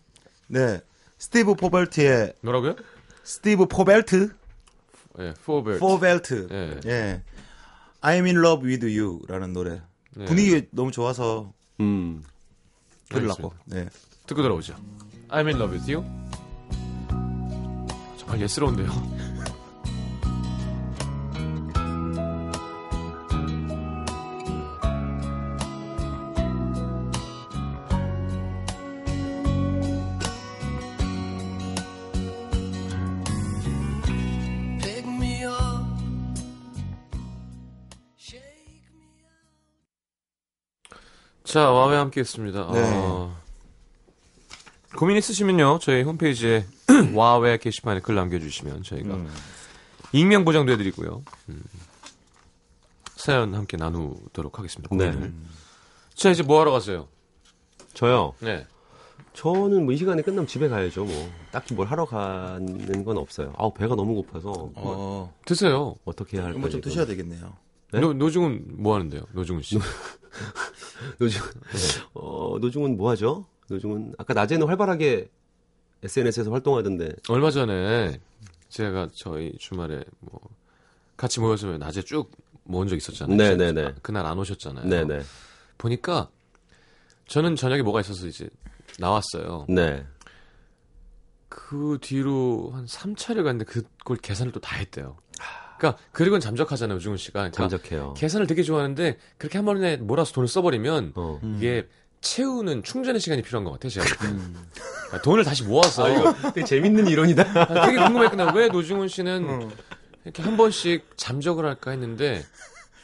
네. 0.47 0.79
스티브 1.17 1.55
포벨트의 1.55 2.33
뭐라고요? 2.41 2.75
스티브 3.23 3.65
포벨트 3.65 4.29
예, 5.19 5.33
포벨. 5.43 5.79
포벨트. 5.79 6.47
예. 6.51 6.79
예. 6.89 7.23
I'm 8.01 8.25
in 8.25 8.37
love 8.37 8.65
with 8.65 8.85
you라는 8.85 9.51
노래. 9.51 9.81
네. 10.15 10.25
분위기 10.25 10.67
너무 10.71 10.91
좋아서 10.91 11.51
음. 11.79 12.23
들으려고. 13.09 13.51
네. 13.65 13.89
듣고 14.27 14.43
들어오죠. 14.43 14.75
I'm 15.29 15.47
in 15.47 15.55
love 15.57 15.75
with 15.75 15.91
you. 15.91 16.05
정말 18.17 18.41
예스러운데요. 18.41 19.36
자, 41.47 41.71
와웨 41.71 41.95
함께 41.95 42.19
했습니다. 42.19 42.69
네. 42.73 42.81
어, 42.93 43.33
고민 44.97 45.15
있으시면요, 45.15 45.79
저희 45.81 46.01
홈페이지에 46.03 46.65
와웨 47.15 47.57
게시판에 47.59 48.01
글 48.01 48.15
남겨주시면 48.15 48.83
저희가 48.83 49.13
음. 49.15 49.33
익명 50.11 50.43
보장도 50.43 50.71
해드리고요. 50.73 51.23
음, 51.47 51.63
사연 53.15 53.55
함께 53.55 53.77
나누도록 53.77 54.59
하겠습니다. 54.59 54.93
네. 54.93 55.05
고민을. 55.09 55.33
자, 56.15 56.29
이제 56.31 56.43
뭐 56.43 56.59
하러 56.59 56.71
가세요? 56.71 57.07
저요. 57.93 58.33
네. 58.41 58.65
저는 59.33 59.85
뭐 59.85 59.93
이 59.93 59.97
시간에 59.97 60.21
끝나면 60.23 60.47
집에 60.47 60.67
가야죠. 60.67 61.05
뭐 61.05 61.31
딱히 61.51 61.73
뭘 61.75 61.87
하러 61.87 62.05
가는 62.05 63.05
건 63.05 63.17
없어요. 63.17 63.53
아우 63.55 63.71
배가 63.73 63.95
너무 63.95 64.15
고파서 64.15 64.51
어. 64.75 65.33
드세요. 65.45 65.95
어떻게 66.05 66.37
해야 66.37 66.47
할까? 66.47 66.59
뭐좀 66.59 66.81
드셔야 66.81 67.05
되겠네요. 67.05 67.53
네? 67.93 67.99
노, 68.01 68.13
노중은 68.13 68.65
뭐 68.81 68.95
하는데요? 68.95 69.21
노중은 69.31 69.61
씨. 69.61 69.77
노중 71.19 71.41
어 72.13 72.57
노중은 72.59 72.97
뭐 72.97 73.09
하죠? 73.11 73.45
노중은 73.69 74.15
아까 74.17 74.33
낮에는 74.33 74.67
활발하게 74.67 75.29
SNS에서 76.03 76.51
활동하던데. 76.51 77.13
얼마 77.29 77.49
전에 77.51 78.19
제가 78.69 79.07
저희 79.15 79.53
주말에 79.57 80.03
뭐 80.19 80.39
같이 81.15 81.39
모여서 81.39 81.77
낮에 81.77 82.01
쭉 82.01 82.31
모은 82.63 82.87
적 82.87 82.95
있었잖아요. 82.95 83.35
네네네. 83.37 83.95
그날 84.01 84.25
안 84.25 84.37
오셨잖아요. 84.37 84.85
네네. 84.87 85.21
보니까 85.77 86.29
저는 87.27 87.55
저녁에 87.55 87.81
뭐가 87.81 88.01
있어서 88.01 88.27
이제 88.27 88.49
나왔어요. 88.99 89.65
네. 89.69 90.05
그 91.49 91.97
뒤로 92.01 92.71
한 92.73 92.85
3차를 92.85 93.43
갔는데 93.43 93.65
그걸 93.65 94.17
계산을 94.17 94.51
또 94.51 94.59
다 94.59 94.75
했대요. 94.77 95.17
그러니까 95.77 96.01
그리고는 96.11 96.39
잠적하잖아요, 96.41 96.97
우중훈 96.97 97.17
씨가. 97.17 97.49
그러니까 97.51 97.57
잠적해요. 97.57 98.13
계산을 98.15 98.47
되게 98.47 98.63
좋아하는데 98.63 99.17
그렇게 99.37 99.57
한 99.57 99.65
번에 99.65 99.97
몰아서 99.97 100.33
돈을 100.33 100.47
써버리면 100.47 101.13
어. 101.15 101.39
이게 101.57 101.87
채우는 102.21 102.83
충전의 102.83 103.21
시간이 103.21 103.41
필요한 103.43 103.63
것 103.63 103.71
같아요, 103.71 103.89
제가. 103.91 104.05
그러니까 104.17 105.21
돈을 105.23 105.43
다시 105.43 105.63
모아서 105.63 106.33
되게 106.53 106.65
재밌는 106.65 107.07
이론이다. 107.07 107.43
아, 107.55 107.85
되게 107.85 107.97
궁금했구나. 107.97 108.53
왜 108.53 108.67
노중훈 108.69 109.07
씨는 109.07 109.69
이렇게 110.25 110.41
한 110.41 110.57
번씩 110.57 111.05
잠적을 111.15 111.65
할까 111.65 111.91
했는데 111.91 112.43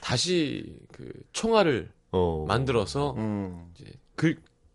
다시 0.01 0.75
그 0.91 1.11
총알을 1.31 1.89
어. 2.11 2.45
만들어서 2.47 3.13
음. 3.17 3.71
이제 3.75 3.91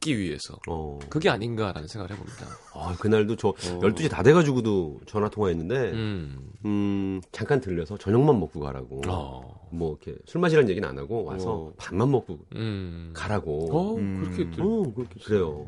긁기 0.00 0.18
위해서 0.18 0.58
어. 0.68 0.98
그게 1.10 1.28
아닌가라는 1.28 1.88
생각을 1.88 2.12
해봅니다. 2.16 2.46
아, 2.74 2.96
그날도 3.00 3.36
저 3.36 3.52
12시 3.52 4.08
다 4.10 4.22
돼가지고도 4.22 5.00
전화 5.06 5.28
통화했는데, 5.28 5.92
음. 5.92 6.50
음. 6.64 7.20
잠깐 7.32 7.60
들려서 7.60 7.98
저녁만 7.98 8.38
먹고 8.38 8.60
가라고. 8.60 9.02
어. 9.08 9.68
뭐, 9.70 9.98
이렇게 10.02 10.18
술 10.24 10.40
마시라는 10.40 10.70
얘기는 10.70 10.88
안 10.88 10.96
하고 10.98 11.24
와서 11.24 11.52
어. 11.52 11.72
밥만 11.76 12.10
먹고 12.10 12.38
음. 12.54 13.10
가라고. 13.14 13.76
어, 13.76 13.94
음. 13.96 14.22
그렇게 14.24 14.50
또 14.56 14.82
어, 14.82 14.94
그렇게 14.94 15.20
그래요. 15.20 15.66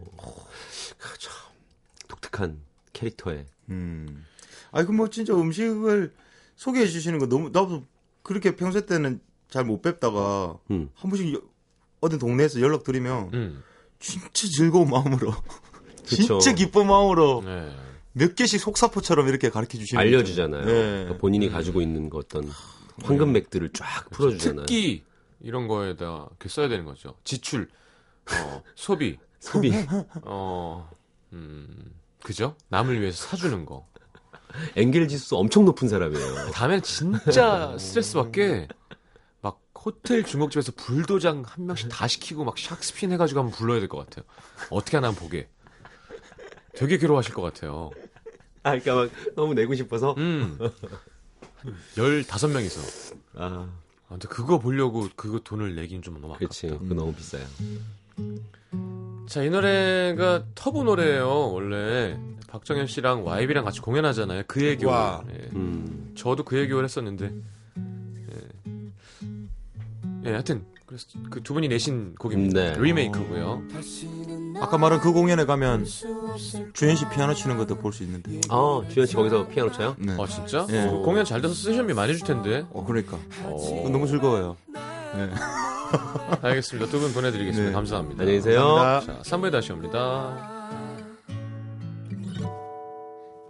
그 0.98 1.18
참, 1.18 1.32
독특한 2.08 2.60
캐릭터에. 2.92 3.46
음. 3.68 4.24
아니 4.72 4.86
그뭐 4.86 5.08
진짜 5.10 5.34
음식을 5.34 6.12
소개해 6.56 6.86
주시는 6.86 7.18
거 7.18 7.26
너무 7.28 7.50
나도 7.50 7.82
그렇게 8.22 8.54
평소 8.54 8.80
때는 8.86 9.20
잘 9.48 9.64
못 9.64 9.82
뵙다가 9.82 10.56
음. 10.70 10.90
한 10.94 11.10
번씩 11.10 11.34
여- 11.34 11.40
어디 12.00 12.18
동네에서 12.18 12.60
연락 12.60 12.84
드리면 12.84 13.30
음. 13.34 13.62
진짜 14.00 14.48
즐거운 14.48 14.90
마음으로. 14.90 15.32
진짜 16.04 16.52
기쁜 16.52 16.88
마음으로 16.88 17.42
네. 17.44 17.70
몇 18.12 18.34
개씩 18.34 18.58
속사포처럼 18.60 19.28
이렇게 19.28 19.50
가르쳐 19.50 19.78
주시는 19.78 20.00
알려주잖아요. 20.00 20.64
네. 20.64 20.72
그러니까 20.72 21.18
본인이 21.18 21.48
가지고 21.48 21.80
있는 21.80 22.10
그 22.10 22.18
어떤 22.18 22.50
황금맥들을 23.04 23.70
쫙 23.72 24.10
풀어주잖아요. 24.10 24.66
특기 24.66 25.04
이런 25.40 25.68
거에다 25.68 26.26
이렇게 26.30 26.48
써야 26.48 26.68
되는 26.68 26.84
거죠. 26.84 27.14
지출, 27.22 27.68
어, 28.32 28.62
소비, 28.74 29.18
소비. 29.38 29.72
어, 30.22 30.90
음, 31.32 31.92
그죠? 32.22 32.56
남을 32.68 33.00
위해서 33.00 33.28
사주는 33.28 33.64
거. 33.64 33.86
엥겔 34.74 35.06
지수 35.06 35.36
엄청 35.36 35.64
높은 35.64 35.88
사람이에요. 35.88 36.50
다음엔 36.50 36.82
진짜 36.82 37.76
스트레스 37.78 38.14
받게 38.14 38.66
막 38.68 38.99
호텔 39.84 40.24
중국집에서 40.24 40.72
불도장 40.76 41.42
한 41.46 41.66
명씩 41.66 41.88
다 41.90 42.06
시키고 42.06 42.44
막 42.44 42.54
샥스핀 42.56 43.12
해가지고 43.12 43.40
한번 43.40 43.56
불러야 43.56 43.78
될 43.80 43.88
것 43.88 43.98
같아요. 43.98 44.24
어떻게 44.70 44.96
하나 44.96 45.08
한번 45.08 45.24
보게. 45.24 45.48
되게 46.74 46.98
괴로워하실 46.98 47.34
것 47.34 47.42
같아요. 47.42 47.90
아, 48.62 48.78
그러니까 48.78 48.94
막 48.94 49.10
너무 49.34 49.54
내고 49.54 49.74
싶어서. 49.74 50.14
음. 50.18 50.58
한 50.60 51.74
15명이서. 51.94 53.14
아, 53.36 53.44
아, 54.08 54.08
근데 54.08 54.28
그거 54.28 54.58
보려고 54.58 55.08
그거 55.16 55.40
돈을 55.40 55.74
내긴 55.74 56.02
좀 56.02 56.14
너무 56.14 56.34
아깝다. 56.34 56.38
그렇지. 56.38 56.66
그거 56.68 56.94
너무 56.94 57.14
비싸요. 57.14 57.44
자, 59.28 59.42
이 59.42 59.50
노래가 59.50 60.44
터보 60.54 60.84
노래예요. 60.84 61.52
원래 61.52 62.18
박정현 62.48 62.86
씨랑 62.86 63.24
YB랑 63.26 63.64
같이 63.64 63.80
공연하잖아요. 63.80 64.42
그의 64.46 64.76
겨울. 64.76 64.92
와. 64.92 65.24
예. 65.30 65.48
음. 65.54 66.12
저도 66.16 66.44
그의 66.44 66.68
겨울 66.68 66.84
했었는데. 66.84 67.32
예. 70.24 70.28
예, 70.28 70.32
하여튼 70.32 70.64
그래서 70.86 71.06
그 71.30 71.40
두 71.42 71.54
분이 71.54 71.68
내신 71.68 72.14
곡입니다. 72.16 72.60
네. 72.60 72.76
리메이크고요. 72.78 73.62
아까 74.60 74.76
말한 74.76 75.00
그 75.00 75.12
공연에 75.12 75.44
가면 75.44 75.86
주현 76.74 76.96
씨 76.96 77.08
피아노 77.10 77.32
치는 77.34 77.56
것도 77.56 77.76
볼 77.76 77.92
수 77.92 78.02
있는데. 78.02 78.40
아, 78.48 78.82
주현 78.90 79.06
씨 79.06 79.14
거기서 79.14 79.46
피아노 79.48 79.70
쳐요? 79.70 79.94
네. 79.98 80.16
아, 80.20 80.26
진짜? 80.26 80.66
예. 80.70 80.88
그 80.90 80.98
공연 81.02 81.24
잘 81.24 81.40
돼서 81.40 81.54
세션비 81.54 81.94
많이 81.94 82.16
줄 82.16 82.26
텐데. 82.26 82.66
어 82.72 82.84
그러니까 82.84 83.16
어, 83.44 83.88
너무 83.90 84.06
즐거워요. 84.08 84.56
네. 85.14 85.30
알겠습니다. 86.42 86.90
두 86.90 87.00
분 87.00 87.12
보내드리겠습니다. 87.12 87.70
네. 87.70 87.74
감사합니다. 87.74 88.22
안녕히 88.22 88.38
계세요. 88.38 88.60
감사합니다. 88.74 89.22
자, 89.22 89.36
3부에 89.36 89.52
다시 89.52 89.72
옵니다. 89.72 90.56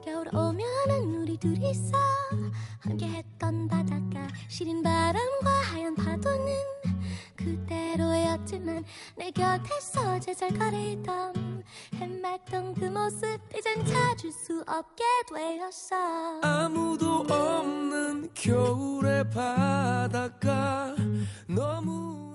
겨울 0.04 0.26
오면은 0.34 1.22
우리 1.22 1.36
둘이서 1.38 1.96
함께 2.80 3.06
했던 3.08 3.68
바닷가 3.68 4.26
시린 4.48 4.82
바 4.82 4.90
그대로였지만 8.50 8.84
내 9.16 9.30
곁에서 9.30 10.18
제잘거리던 10.18 11.62
해맑던 11.94 12.74
그 12.74 12.84
모습 12.86 13.38
이젠 13.56 13.84
찾을 13.84 14.32
수 14.32 14.64
없게 14.66 15.04
되었어. 15.32 16.40
아무도 16.42 17.24
없는 17.28 18.30
겨울의 18.34 19.30
바닷가 19.30 20.94
너무 21.46 22.29